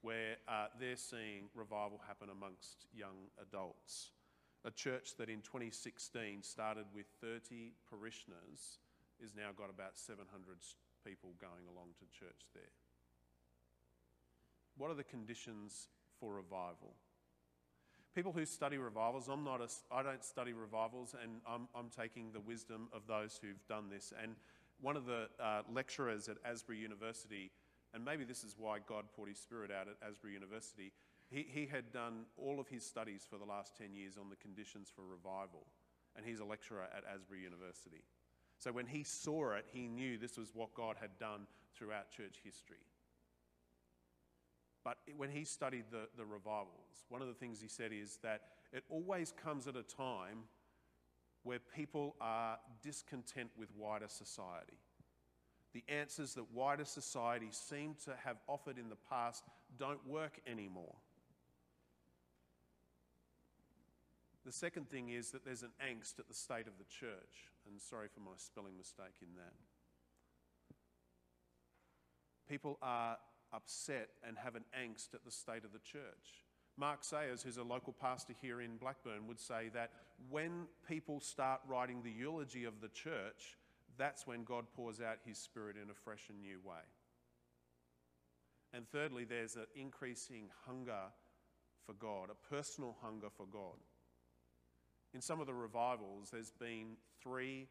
where 0.02 0.36
uh, 0.48 0.66
they're 0.78 0.96
seeing 0.96 1.48
revival 1.54 2.00
happen 2.06 2.28
amongst 2.30 2.86
young 2.94 3.28
adults. 3.42 4.10
A 4.64 4.70
church 4.70 5.16
that 5.18 5.28
in 5.28 5.42
2016 5.42 6.42
started 6.42 6.86
with 6.94 7.06
30 7.20 7.72
parishioners 7.90 8.78
is 9.22 9.34
now 9.36 9.50
got 9.56 9.68
about 9.68 9.98
700 9.98 10.24
people 11.04 11.34
going 11.40 11.68
along 11.68 11.92
to 11.98 12.18
church 12.18 12.48
there. 12.54 12.72
What 14.76 14.90
are 14.90 14.94
the 14.94 15.04
conditions 15.04 15.88
for 16.20 16.34
revival. 16.34 16.94
People 18.14 18.32
who 18.32 18.44
study 18.44 18.78
revivals, 18.78 19.28
I'm 19.28 19.42
not 19.42 19.60
a, 19.60 19.68
I 19.92 20.02
don't 20.02 20.22
study 20.24 20.52
revivals, 20.52 21.14
and 21.20 21.40
I'm, 21.48 21.68
I'm 21.74 21.90
taking 21.90 22.30
the 22.32 22.40
wisdom 22.40 22.88
of 22.92 23.02
those 23.08 23.40
who've 23.42 23.66
done 23.68 23.88
this. 23.90 24.12
And 24.22 24.36
one 24.80 24.96
of 24.96 25.06
the 25.06 25.28
uh, 25.40 25.62
lecturers 25.72 26.28
at 26.28 26.36
Asbury 26.44 26.78
University, 26.78 27.50
and 27.92 28.04
maybe 28.04 28.24
this 28.24 28.44
is 28.44 28.54
why 28.56 28.78
God 28.86 29.04
poured 29.16 29.30
his 29.30 29.38
spirit 29.38 29.70
out 29.70 29.88
at 29.88 29.96
Asbury 30.08 30.34
University, 30.34 30.92
he, 31.30 31.46
he 31.48 31.66
had 31.66 31.92
done 31.92 32.26
all 32.36 32.60
of 32.60 32.68
his 32.68 32.84
studies 32.84 33.26
for 33.28 33.38
the 33.38 33.44
last 33.44 33.76
10 33.76 33.94
years 33.94 34.16
on 34.16 34.28
the 34.30 34.36
conditions 34.36 34.92
for 34.94 35.02
revival, 35.02 35.66
and 36.16 36.24
he's 36.24 36.40
a 36.40 36.44
lecturer 36.44 36.86
at 36.96 37.02
Asbury 37.12 37.40
University. 37.42 38.04
So 38.58 38.70
when 38.70 38.86
he 38.86 39.02
saw 39.02 39.54
it, 39.54 39.66
he 39.72 39.88
knew 39.88 40.16
this 40.18 40.38
was 40.38 40.54
what 40.54 40.74
God 40.74 40.96
had 41.00 41.18
done 41.18 41.46
throughout 41.76 42.10
church 42.10 42.40
history. 42.44 42.78
But 44.84 44.98
when 45.16 45.30
he 45.30 45.44
studied 45.44 45.86
the, 45.90 46.08
the 46.16 46.26
revivals, 46.26 47.04
one 47.08 47.22
of 47.22 47.28
the 47.28 47.34
things 47.34 47.60
he 47.60 47.68
said 47.68 47.90
is 47.92 48.18
that 48.22 48.42
it 48.72 48.84
always 48.90 49.32
comes 49.32 49.66
at 49.66 49.76
a 49.76 49.82
time 49.82 50.44
where 51.42 51.58
people 51.58 52.16
are 52.20 52.58
discontent 52.82 53.50
with 53.56 53.68
wider 53.76 54.08
society. 54.08 54.78
The 55.72 55.82
answers 55.88 56.34
that 56.34 56.52
wider 56.52 56.84
society 56.84 57.48
seem 57.50 57.96
to 58.04 58.14
have 58.24 58.36
offered 58.46 58.78
in 58.78 58.90
the 58.90 58.96
past 59.10 59.42
don't 59.78 60.06
work 60.06 60.38
anymore. 60.46 60.94
The 64.44 64.52
second 64.52 64.90
thing 64.90 65.08
is 65.08 65.30
that 65.30 65.44
there's 65.44 65.62
an 65.62 65.72
angst 65.82 66.18
at 66.18 66.28
the 66.28 66.34
state 66.34 66.66
of 66.66 66.76
the 66.78 66.84
church, 66.84 67.48
and 67.66 67.80
sorry 67.80 68.08
for 68.12 68.20
my 68.20 68.32
spelling 68.36 68.76
mistake 68.76 69.16
in 69.22 69.28
that. 69.36 69.54
People 72.48 72.78
are 72.82 73.16
upset 73.54 74.08
and 74.26 74.36
have 74.36 74.56
an 74.56 74.64
angst 74.78 75.14
at 75.14 75.24
the 75.24 75.30
state 75.30 75.64
of 75.64 75.72
the 75.72 75.78
church. 75.78 76.44
Mark 76.76 77.04
Sayers, 77.04 77.42
who's 77.42 77.56
a 77.56 77.62
local 77.62 77.92
pastor 77.92 78.34
here 78.40 78.60
in 78.60 78.76
Blackburn, 78.76 79.28
would 79.28 79.38
say 79.38 79.70
that 79.74 79.90
when 80.28 80.66
people 80.88 81.20
start 81.20 81.60
writing 81.68 82.02
the 82.02 82.10
eulogy 82.10 82.64
of 82.64 82.80
the 82.80 82.88
church, 82.88 83.56
that's 83.96 84.26
when 84.26 84.42
God 84.42 84.64
pours 84.74 85.00
out 85.00 85.18
his 85.24 85.38
spirit 85.38 85.76
in 85.82 85.90
a 85.90 85.94
fresh 85.94 86.28
and 86.28 86.40
new 86.40 86.58
way. 86.64 86.82
And 88.72 88.88
thirdly, 88.88 89.24
there's 89.24 89.54
an 89.54 89.66
increasing 89.76 90.50
hunger 90.66 91.12
for 91.86 91.92
God, 91.92 92.28
a 92.30 92.54
personal 92.54 92.96
hunger 93.00 93.28
for 93.36 93.46
God. 93.46 93.78
In 95.12 95.20
some 95.20 95.40
of 95.40 95.46
the 95.46 95.54
revivals, 95.54 96.30
there's 96.32 96.50
been 96.50 96.96
three 97.22 97.68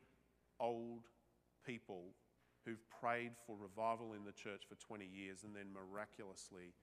old 0.61 1.01
people 1.65 2.05
who've 2.65 2.89
prayed 2.89 3.31
for 3.45 3.55
revival 3.55 4.13
in 4.13 4.23
the 4.23 4.31
church 4.31 4.63
for 4.67 4.75
20 4.75 5.05
years 5.05 5.43
and 5.43 5.55
then 5.55 5.67
miraculously 5.73 6.73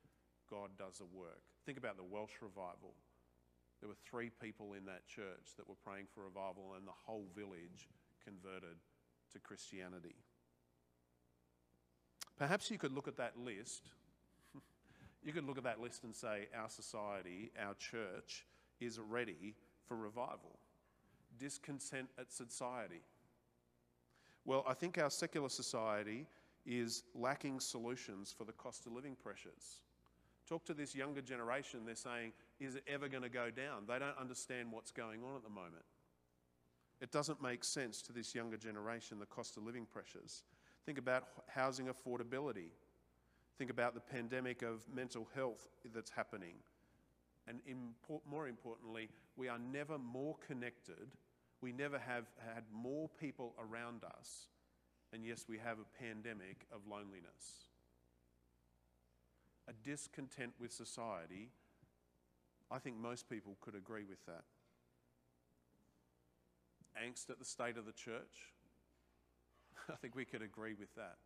God 0.51 0.71
does 0.77 1.01
a 1.01 1.17
work. 1.17 1.41
Think 1.65 1.79
about 1.79 1.97
the 1.97 2.05
Welsh 2.05 2.43
revival. 2.43 2.95
There 3.81 3.89
were 3.89 4.03
three 4.05 4.31
people 4.43 4.75
in 4.75 4.85
that 4.87 5.07
church 5.07 5.57
that 5.57 5.69
were 5.69 5.79
praying 5.85 6.07
for 6.13 6.25
revival, 6.25 6.75
and 6.77 6.87
the 6.87 6.93
whole 7.07 7.27
village 7.35 7.89
converted 8.23 8.77
to 9.33 9.39
Christianity. 9.39 10.17
Perhaps 12.37 12.71
you 12.71 12.79
could 12.79 12.93
look 12.93 13.09
at 13.09 13.17
that 13.17 13.39
list. 13.39 13.89
you 15.23 15.33
could 15.33 15.47
look 15.47 15.57
at 15.57 15.65
that 15.65 15.81
list 15.81 16.05
and 16.05 16.15
say, 16.15 16.49
Our 16.55 16.69
society, 16.69 17.53
our 17.59 17.75
church 17.75 18.45
is 18.81 18.99
ready 18.99 19.55
for 19.87 19.97
revival. 19.97 20.59
Discontent 21.39 22.09
at 22.19 22.33
society. 22.33 23.03
Well, 24.45 24.65
I 24.67 24.75
think 24.75 24.99
our 24.99 25.11
secular 25.11 25.49
society 25.49 26.27
is 26.67 27.05
lacking 27.15 27.61
solutions 27.61 28.35
for 28.37 28.45
the 28.45 28.53
cost 28.53 28.87
of 28.87 28.93
living 28.93 29.17
pressures. 29.17 29.83
Talk 30.49 30.65
to 30.67 30.75
this 30.75 30.95
younger 30.95 31.21
generation, 31.21 31.81
they're 31.85 31.95
saying, 31.95 32.33
is 32.59 32.75
it 32.75 32.85
ever 32.89 33.09
going 33.09 33.23
to 33.23 33.29
go 33.29 33.51
down? 33.51 33.85
They 33.87 33.99
don't 33.99 34.19
understand 34.19 34.73
what's 34.73 34.91
going 34.91 35.23
on 35.23 35.37
at 35.37 35.43
the 35.43 35.51
moment. 35.51 35.85
It 37.01 37.13
doesn't 37.13 37.41
make 37.41 37.65
sense 37.65 38.03
to 38.03 38.13
this 38.13 38.35
younger 38.35 38.57
generation, 38.57 39.19
the 39.19 39.27
cost 39.27 39.57
of 39.57 39.65
living 39.65 39.87
pressures. 39.87 40.43
Think 40.85 40.99
about 40.99 41.29
housing 41.49 41.87
affordability. 41.87 42.71
Think 43.59 43.71
about 43.71 43.95
the 43.95 44.01
pandemic 44.01 44.63
of 44.63 44.83
mental 44.93 45.29
health 45.35 45.69
that's 45.95 46.11
happening. 46.11 46.55
And 47.47 47.61
import, 47.67 48.23
more 48.29 48.49
importantly, 48.49 49.09
we 49.37 49.49
are 49.49 49.59
never 49.59 49.99
more 49.99 50.37
connected. 50.47 51.11
We 51.61 51.73
never 51.73 51.99
have 51.99 52.25
had 52.55 52.65
more 52.73 53.09
people 53.21 53.55
around 53.59 54.03
us. 54.05 54.47
And 55.13 55.25
yes, 55.25 55.45
we 55.49 55.59
have 55.59 55.79
a 55.79 56.03
pandemic 56.03 56.67
of 56.73 56.81
loneliness. 56.89 57.69
A 59.69 59.73
discontent 59.85 60.53
with 60.61 60.73
society. 60.73 61.51
I 62.71 62.79
think 62.79 62.97
most 62.97 63.29
people 63.29 63.57
could 63.61 63.75
agree 63.75 64.05
with 64.09 64.25
that. 64.27 64.45
Angst 66.97 67.31
at 67.31 67.39
the 67.39 67.45
state 67.45 67.77
of 67.77 67.87
the 67.87 67.93
church. 67.93 68.55
I 69.89 69.97
think 69.97 70.15
we 70.15 70.25
could 70.25 70.43
agree 70.43 70.75
with 70.79 70.95
that. 70.97 71.17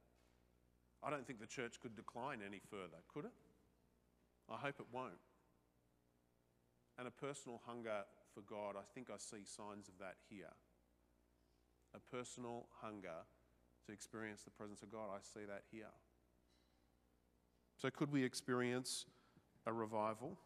I 1.02 1.10
don't 1.10 1.26
think 1.26 1.40
the 1.40 1.46
church 1.46 1.80
could 1.82 1.94
decline 1.96 2.40
any 2.44 2.60
further, 2.70 3.02
could 3.12 3.26
it? 3.26 3.32
I 4.50 4.56
hope 4.56 4.76
it 4.80 4.86
won't. 4.92 5.12
And 6.98 7.06
a 7.06 7.10
personal 7.10 7.60
hunger 7.66 8.04
for 8.34 8.40
God, 8.42 8.74
I 8.76 8.82
think 8.94 9.08
I 9.10 9.18
see 9.18 9.44
signs 9.44 9.88
of 9.88 9.98
that 10.00 10.16
here. 10.28 10.52
A 11.94 12.00
personal 12.14 12.66
hunger 12.82 13.22
to 13.86 13.92
experience 13.92 14.42
the 14.42 14.50
presence 14.50 14.82
of 14.82 14.90
God, 14.90 15.08
I 15.14 15.20
see 15.22 15.46
that 15.46 15.62
here. 15.70 15.92
So, 17.80 17.90
could 17.90 18.10
we 18.10 18.24
experience 18.24 19.06
a 19.66 19.72
revival? 19.72 20.38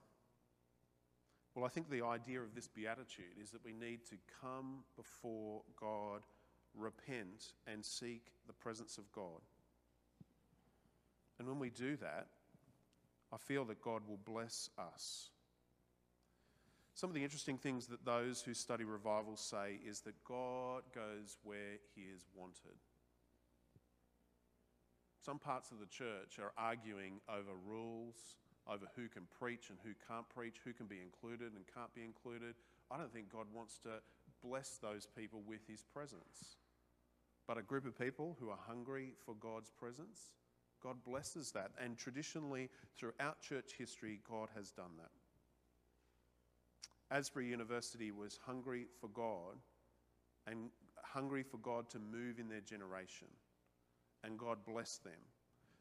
Well, 1.55 1.64
I 1.64 1.68
think 1.68 1.90
the 1.90 2.05
idea 2.05 2.40
of 2.40 2.55
this 2.55 2.68
beatitude 2.68 3.37
is 3.40 3.51
that 3.51 3.64
we 3.64 3.72
need 3.72 4.05
to 4.11 4.16
come 4.40 4.85
before 4.96 5.62
God, 5.81 6.20
repent, 6.77 7.53
and 7.66 7.85
seek 7.85 8.33
the 8.46 8.53
presence 8.53 8.98
of 8.98 9.11
God. 9.12 9.40
And 11.38 11.48
when 11.48 11.59
we 11.59 11.70
do 11.70 11.96
that, 11.96 12.27
I 13.33 13.37
feel 13.37 13.64
that 13.66 13.83
God 13.83 14.03
will 14.09 14.20
bless 14.24 14.70
us. 14.79 15.31
Some 16.98 17.11
of 17.11 17.14
the 17.14 17.22
interesting 17.22 17.58
things 17.58 17.87
that 17.87 18.04
those 18.04 18.42
who 18.42 18.54
study 18.54 18.82
revival 18.82 19.37
say 19.37 19.78
is 19.87 20.00
that 20.00 20.24
God 20.24 20.82
goes 20.92 21.38
where 21.44 21.78
he 21.94 22.00
is 22.12 22.26
wanted. 22.34 22.74
Some 25.24 25.38
parts 25.38 25.70
of 25.70 25.78
the 25.78 25.87
church 25.87 26.40
are 26.40 26.50
arguing 26.58 27.20
over 27.28 27.54
rules, 27.64 28.16
over 28.66 28.87
who 28.96 29.06
can 29.06 29.28
preach 29.38 29.70
and 29.70 29.78
who 29.84 29.92
can't 30.08 30.28
preach, 30.28 30.56
who 30.64 30.72
can 30.72 30.87
be 30.87 30.98
included 30.98 31.52
and 31.52 31.64
can't 31.72 31.94
be 31.94 32.02
included. 32.02 32.56
I 32.90 32.98
don't 32.98 33.12
think 33.12 33.32
God 33.32 33.46
wants 33.54 33.78
to 33.84 34.02
bless 34.42 34.78
those 34.78 35.06
people 35.16 35.44
with 35.46 35.61
his 35.68 35.84
presence. 35.84 36.56
But 37.46 37.58
a 37.58 37.62
group 37.62 37.87
of 37.87 37.96
people 37.96 38.37
who 38.40 38.50
are 38.50 38.58
hungry 38.66 39.14
for 39.24 39.37
God's 39.37 39.70
presence, 39.70 40.32
God 40.82 40.96
blesses 41.04 41.52
that. 41.52 41.70
And 41.80 41.96
traditionally, 41.96 42.70
throughout 42.96 43.40
church 43.40 43.74
history, 43.78 44.18
God 44.28 44.48
has 44.56 44.72
done 44.72 44.96
that. 44.98 45.12
Asbury 47.11 47.47
University 47.47 48.11
was 48.11 48.38
hungry 48.44 48.87
for 49.01 49.09
God 49.09 49.57
and 50.47 50.71
hungry 51.03 51.42
for 51.42 51.59
God 51.59 51.88
to 51.90 51.99
move 51.99 52.38
in 52.38 52.49
their 52.49 52.61
generation. 52.61 53.29
And 54.25 54.38
God 54.38 54.59
blessed 54.66 55.05
them. 55.05 55.21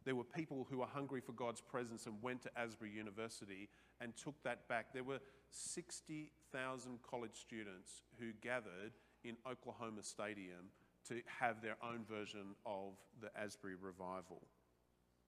There 0.05 0.15
were 0.15 0.23
people 0.23 0.65
who 0.69 0.77
were 0.77 0.85
hungry 0.85 1.19
for 1.19 1.33
God's 1.33 1.59
presence 1.59 2.05
and 2.05 2.15
went 2.21 2.41
to 2.43 2.57
Asbury 2.57 2.91
University 2.91 3.67
and 3.99 4.15
took 4.15 4.41
that 4.43 4.67
back. 4.69 4.93
There 4.93 5.03
were 5.03 5.19
60,000 5.51 6.99
college 7.09 7.35
students 7.35 8.03
who 8.17 8.31
gathered 8.41 8.93
in 9.25 9.35
Oklahoma 9.49 10.03
Stadium 10.03 10.71
to 11.09 11.21
have 11.39 11.61
their 11.61 11.75
own 11.83 12.05
version 12.09 12.55
of 12.65 12.93
the 13.21 13.29
Asbury 13.37 13.75
revival. 13.75 14.41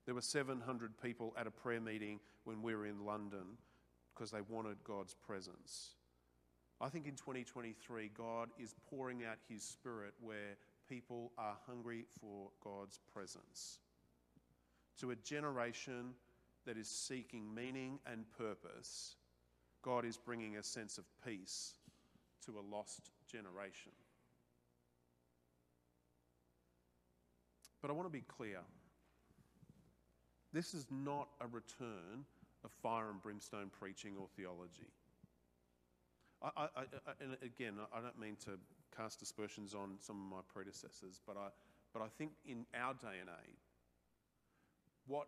There 0.06 0.16
were 0.16 0.22
700 0.22 0.94
people 1.02 1.34
at 1.38 1.48
a 1.48 1.52
prayer 1.52 1.82
meeting 1.82 2.20
when 2.46 2.62
we 2.62 2.74
were 2.74 2.86
in 2.86 3.06
London 3.06 3.58
because 4.20 4.32
they 4.32 4.42
wanted 4.50 4.76
God's 4.84 5.14
presence. 5.14 5.92
I 6.82 6.90
think 6.90 7.08
in 7.08 7.16
2023, 7.16 8.12
God 8.18 8.50
is 8.62 8.76
pouring 8.90 9.24
out 9.24 9.38
His 9.48 9.64
Spirit 9.64 10.14
where 10.20 10.58
people 10.90 11.32
are 11.38 11.56
hungry 11.66 12.04
for 12.20 12.50
God's 12.62 13.00
presence. 13.14 13.80
To 15.00 15.12
a 15.12 15.16
generation 15.16 16.14
that 16.66 16.78
is 16.78 16.90
seeking 16.90 17.54
meaning 17.56 18.00
and 18.06 18.26
purpose, 18.38 19.16
God 19.82 20.04
is 20.04 20.18
bringing 20.18 20.58
a 20.58 20.64
sense 20.64 20.98
of 20.98 21.06
peace 21.26 21.76
to 22.46 22.56
a 22.60 22.76
lost 22.76 23.12
generation. 23.32 23.94
But 27.82 27.90
I 27.90 27.94
want 27.94 28.08
to 28.08 28.12
be 28.12 28.26
clear 28.28 28.60
this 30.52 30.74
is 30.74 30.88
not 30.92 31.30
a 31.40 31.48
return 31.48 32.26
of 32.64 32.72
fire 32.84 33.10
and 33.10 33.22
brimstone 33.22 33.70
preaching 33.70 34.16
or 34.20 34.28
theology. 34.36 34.92
I, 36.42 36.50
I, 36.56 36.64
I, 36.76 36.84
and 37.22 37.38
again, 37.44 37.74
I 37.94 38.02
don't 38.02 38.20
mean 38.20 38.38
to 38.46 38.52
cast 38.96 39.22
aspersions 39.22 39.74
on 39.74 39.98
some 40.00 40.16
of 40.16 40.38
my 40.38 40.42
predecessors, 40.54 41.22
but 41.26 41.38
I, 41.38 41.50
but 41.94 42.02
I 42.02 42.08
think 42.18 42.32
in 42.46 42.66
our 42.74 42.94
day 42.94 43.20
and 43.20 43.30
age, 43.30 43.62
what 45.08 45.28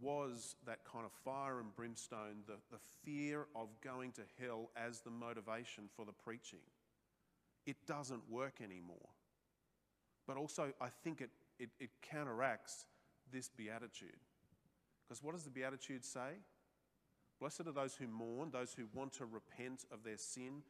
was 0.00 0.56
that 0.66 0.78
kind 0.90 1.04
of 1.04 1.12
fire 1.24 1.60
and 1.60 1.74
brimstone, 1.76 2.42
the, 2.46 2.54
the 2.70 2.78
fear 3.04 3.46
of 3.54 3.68
going 3.82 4.12
to 4.12 4.22
hell 4.40 4.70
as 4.76 5.00
the 5.00 5.10
motivation 5.10 5.84
for 5.94 6.04
the 6.04 6.12
preaching, 6.12 6.60
it 7.66 7.76
doesn't 7.86 8.22
work 8.30 8.60
anymore. 8.62 9.10
But 10.26 10.36
also, 10.36 10.72
I 10.80 10.88
think 11.04 11.20
it, 11.20 11.30
it, 11.58 11.70
it 11.78 11.90
counteracts 12.02 12.86
this 13.32 13.48
beatitude. 13.48 14.16
Because 15.06 15.22
what 15.22 15.34
does 15.34 15.44
the 15.44 15.50
beatitude 15.50 16.04
say? 16.04 16.38
Blessed 17.40 17.66
are 17.66 17.72
those 17.72 17.96
who 17.96 18.06
mourn, 18.06 18.50
those 18.52 18.74
who 18.74 18.84
want 18.92 19.14
to 19.14 19.24
repent 19.24 19.84
of 19.90 20.04
their 20.04 20.18
sin. 20.18 20.62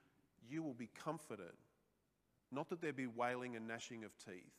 You 0.49 0.63
will 0.63 0.75
be 0.75 0.89
comforted. 1.05 1.57
Not 2.53 2.69
that 2.71 2.81
there 2.81 2.93
be 2.93 3.07
wailing 3.07 3.57
and 3.57 3.67
gnashing 3.67 4.05
of 4.05 4.13
teeth. 4.19 4.55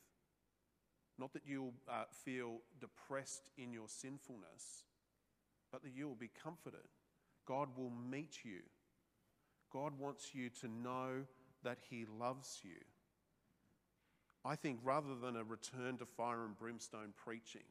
Not 1.17 1.33
that 1.33 1.43
you'll 1.45 1.73
uh, 1.89 2.03
feel 2.25 2.59
depressed 2.79 3.49
in 3.57 3.71
your 3.71 3.87
sinfulness, 3.87 4.83
but 5.71 5.83
that 5.83 5.93
you 5.95 6.07
will 6.07 6.15
be 6.15 6.31
comforted. 6.43 6.87
God 7.45 7.69
will 7.77 7.91
meet 7.91 8.39
you. 8.43 8.61
God 9.71 9.97
wants 9.97 10.33
you 10.33 10.49
to 10.61 10.67
know 10.67 11.23
that 11.63 11.79
He 11.89 12.05
loves 12.19 12.59
you. 12.63 12.77
I 14.43 14.55
think 14.55 14.79
rather 14.83 15.15
than 15.15 15.35
a 15.35 15.43
return 15.43 15.97
to 15.99 16.05
fire 16.05 16.43
and 16.45 16.57
brimstone 16.57 17.13
preaching, 17.15 17.61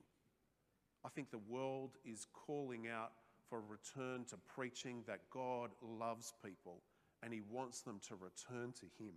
I 1.04 1.08
think 1.08 1.30
the 1.30 1.38
world 1.38 1.96
is 2.04 2.26
calling 2.32 2.86
out 2.88 3.12
for 3.50 3.58
a 3.58 3.62
return 3.68 4.24
to 4.26 4.36
preaching 4.54 5.02
that 5.08 5.28
God 5.30 5.70
loves 5.82 6.32
people 6.42 6.82
and 7.22 7.34
He 7.34 7.42
wants 7.50 7.80
them 7.82 8.00
to 8.08 8.14
return 8.14 8.72
to 8.74 8.86
Him. 9.02 9.14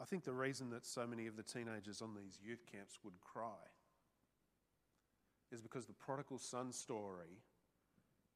I 0.00 0.04
think 0.04 0.24
the 0.24 0.32
reason 0.32 0.70
that 0.70 0.86
so 0.86 1.06
many 1.06 1.26
of 1.26 1.36
the 1.36 1.42
teenagers 1.42 2.00
on 2.00 2.14
these 2.14 2.38
youth 2.42 2.64
camps 2.70 2.98
would 3.04 3.20
cry 3.20 3.66
is 5.50 5.60
because 5.60 5.86
the 5.86 5.92
prodigal 5.92 6.38
son 6.38 6.72
story 6.72 7.40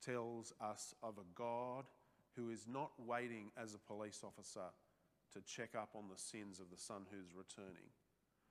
tells 0.04 0.52
us 0.60 0.94
of 1.02 1.18
a 1.18 1.26
God 1.34 1.84
who 2.36 2.50
is 2.50 2.66
not 2.66 2.92
waiting 2.98 3.50
as 3.60 3.74
a 3.74 3.78
police 3.78 4.22
officer 4.24 4.72
to 5.34 5.40
check 5.42 5.70
up 5.76 5.90
on 5.94 6.04
the 6.08 6.16
sins 6.18 6.58
of 6.58 6.70
the 6.70 6.80
son 6.80 7.02
who's 7.10 7.34
returning 7.36 7.90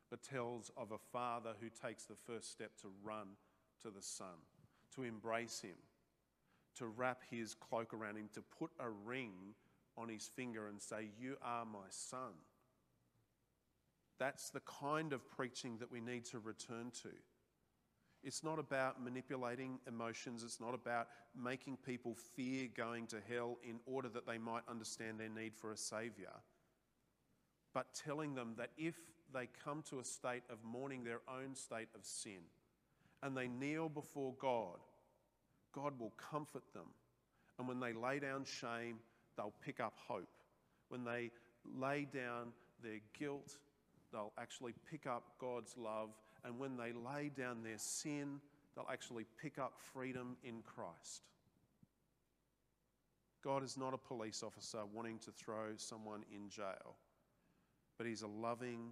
but 0.10 0.24
tells 0.24 0.72
of 0.78 0.92
a 0.92 0.98
father 1.12 1.52
who 1.60 1.70
takes 1.70 2.06
the 2.06 2.16
first 2.26 2.52
step 2.52 2.72
to 2.82 2.88
run 3.04 3.28
to 3.84 3.90
the 3.90 4.02
son, 4.02 4.28
to 4.96 5.04
embrace 5.04 5.60
him, 5.60 5.76
to 6.76 6.88
wrap 6.88 7.22
his 7.30 7.54
cloak 7.54 7.94
around 7.94 8.18
him, 8.18 8.30
to 8.34 8.42
put 8.42 8.72
a 8.80 8.90
ring 8.90 9.54
on 9.98 10.10
his 10.10 10.30
finger 10.36 10.68
and 10.68 10.82
say, 10.82 11.10
You 11.20 11.36
are 11.42 11.66
my 11.66 11.88
son. 11.90 12.34
That's 14.20 14.50
the 14.50 14.62
kind 14.62 15.14
of 15.14 15.28
preaching 15.30 15.78
that 15.80 15.92
we 15.92 16.02
need 16.02 16.26
to 16.26 16.40
return 16.40 16.92
to. 17.04 17.10
It's 18.24 18.44
not 18.44 18.58
about 18.58 19.02
manipulating 19.02 19.80
emotions. 19.88 20.44
It's 20.44 20.60
not 20.60 20.74
about 20.74 21.08
making 21.40 21.78
people 21.78 22.16
fear 22.36 22.68
going 22.76 23.08
to 23.08 23.18
hell 23.30 23.58
in 23.64 23.80
order 23.86 24.10
that 24.10 24.26
they 24.26 24.40
might 24.40 24.64
understand 24.68 25.20
their 25.20 25.30
need 25.30 25.56
for 25.56 25.72
a 25.72 25.78
savior. 25.78 26.34
But 27.74 27.94
telling 27.94 28.34
them 28.34 28.56
that 28.58 28.72
if 28.76 28.96
they 29.34 29.50
come 29.64 29.84
to 29.90 30.00
a 30.00 30.04
state 30.04 30.44
of 30.50 30.58
mourning 30.64 31.04
their 31.04 31.22
own 31.28 31.56
state 31.56 31.90
of 31.96 32.06
sin 32.06 32.42
and 33.24 33.36
they 33.36 33.48
kneel 33.48 33.90
before 33.90 34.34
God, 34.40 34.78
God 35.74 36.00
will 36.00 36.14
comfort 36.18 36.64
them. 36.74 36.88
And 37.58 37.68
when 37.68 37.80
they 37.80 37.94
lay 37.94 38.20
down 38.20 38.46
shame, 38.46 39.00
they'll 39.36 39.54
pick 39.64 39.80
up 39.80 39.94
hope. 40.08 40.30
When 40.90 41.04
they 41.04 41.32
lay 41.76 42.06
down 42.06 42.54
their 42.84 43.00
guilt, 43.18 43.58
they'll 44.12 44.34
actually 44.38 44.74
pick 44.90 45.08
up 45.08 45.24
God's 45.40 45.76
love. 45.78 46.10
And 46.44 46.60
when 46.60 46.78
they 46.78 46.94
lay 46.94 47.30
down 47.30 47.64
their 47.64 47.78
sin, 47.78 48.40
they'll 48.76 48.90
actually 48.92 49.26
pick 49.42 49.58
up 49.58 49.74
freedom 49.94 50.38
in 50.44 50.62
Christ. 50.62 51.24
God 53.44 53.64
is 53.64 53.78
not 53.78 53.94
a 53.94 53.98
police 53.98 54.44
officer 54.44 54.80
wanting 54.94 55.20
to 55.20 55.32
throw 55.32 55.76
someone 55.78 56.24
in 56.34 56.50
jail. 56.50 56.96
but 57.98 58.06
He's 58.06 58.22
a 58.22 58.28
loving 58.28 58.92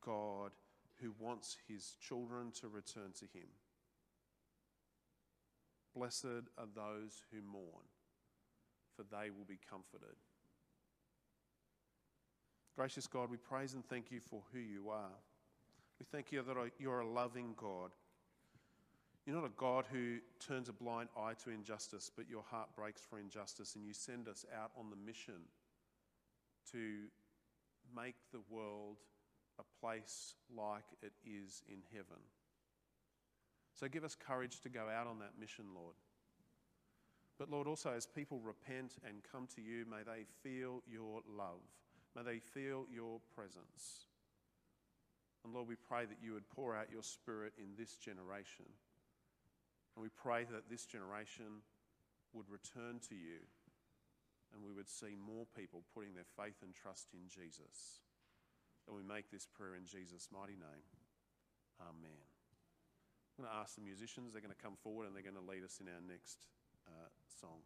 God 0.00 0.52
who 1.00 1.12
wants 1.18 1.56
His 1.68 1.94
children 2.00 2.52
to 2.60 2.68
return 2.68 3.12
to 3.18 3.24
Him. 3.26 3.48
Blessed 5.94 6.48
are 6.56 6.68
those 6.74 7.22
who 7.32 7.42
mourn, 7.42 7.88
for 8.96 9.02
they 9.02 9.30
will 9.30 9.46
be 9.48 9.58
comforted. 9.68 10.16
Gracious 12.76 13.06
God, 13.06 13.30
we 13.30 13.36
praise 13.36 13.74
and 13.74 13.84
thank 13.88 14.10
you 14.10 14.20
for 14.20 14.42
who 14.52 14.58
you 14.58 14.90
are. 14.90 15.18
We 15.98 16.06
thank 16.10 16.32
you 16.32 16.42
that 16.42 16.56
you're 16.78 17.00
a 17.00 17.06
loving 17.06 17.54
God. 17.56 17.90
You're 19.26 19.36
not 19.36 19.44
a 19.44 19.52
God 19.56 19.84
who 19.92 20.16
turns 20.38 20.68
a 20.68 20.72
blind 20.72 21.10
eye 21.16 21.34
to 21.44 21.50
injustice, 21.50 22.10
but 22.14 22.28
your 22.28 22.42
heart 22.50 22.68
breaks 22.74 23.02
for 23.02 23.18
injustice, 23.18 23.74
and 23.74 23.84
you 23.84 23.92
send 23.92 24.28
us 24.28 24.46
out 24.56 24.70
on 24.78 24.88
the 24.88 24.96
mission 24.96 25.42
to 26.72 27.04
make 27.94 28.14
the 28.32 28.40
world 28.48 28.96
a 29.60 29.80
place 29.80 30.34
like 30.56 30.84
it 31.02 31.12
is 31.24 31.62
in 31.68 31.82
heaven. 31.92 32.20
So 33.74 33.88
give 33.88 34.04
us 34.04 34.16
courage 34.16 34.60
to 34.60 34.68
go 34.68 34.86
out 34.92 35.06
on 35.06 35.18
that 35.20 35.38
mission, 35.38 35.66
Lord. 35.74 35.94
But 37.38 37.50
Lord, 37.50 37.66
also 37.66 37.92
as 37.96 38.06
people 38.06 38.40
repent 38.40 38.96
and 39.06 39.22
come 39.30 39.46
to 39.54 39.62
you, 39.62 39.86
may 39.88 40.02
they 40.04 40.24
feel 40.42 40.82
your 40.86 41.20
love. 41.26 41.62
May 42.14 42.22
they 42.22 42.38
feel 42.38 42.86
your 42.92 43.20
presence. 43.34 44.08
And 45.44 45.54
Lord, 45.54 45.68
we 45.68 45.76
pray 45.76 46.04
that 46.04 46.18
you 46.22 46.34
would 46.34 46.50
pour 46.50 46.76
out 46.76 46.92
your 46.92 47.02
spirit 47.02 47.54
in 47.56 47.72
this 47.78 47.96
generation. 47.96 48.66
And 49.96 50.02
we 50.02 50.10
pray 50.10 50.44
that 50.52 50.68
this 50.68 50.84
generation 50.84 51.64
would 52.34 52.50
return 52.50 53.00
to 53.08 53.14
you 53.14 53.40
and 54.52 54.62
we 54.62 54.72
would 54.72 54.88
see 54.88 55.16
more 55.16 55.46
people 55.56 55.82
putting 55.94 56.14
their 56.14 56.28
faith 56.36 56.56
and 56.62 56.74
trust 56.74 57.08
in 57.14 57.28
Jesus. 57.28 58.02
And 58.90 58.98
we 58.98 59.06
make 59.06 59.30
this 59.30 59.46
prayer 59.46 59.78
in 59.78 59.86
Jesus' 59.86 60.26
mighty 60.34 60.58
name. 60.58 60.82
Amen. 61.78 62.18
I'm 63.38 63.46
going 63.46 63.54
to 63.54 63.62
ask 63.62 63.78
the 63.78 63.86
musicians, 63.86 64.34
they're 64.34 64.42
going 64.42 64.50
to 64.50 64.58
come 64.58 64.74
forward 64.82 65.06
and 65.06 65.14
they're 65.14 65.22
going 65.22 65.38
to 65.38 65.46
lead 65.46 65.62
us 65.62 65.78
in 65.78 65.86
our 65.86 66.02
next 66.02 66.50
uh, 66.90 67.06
song. 67.38 67.62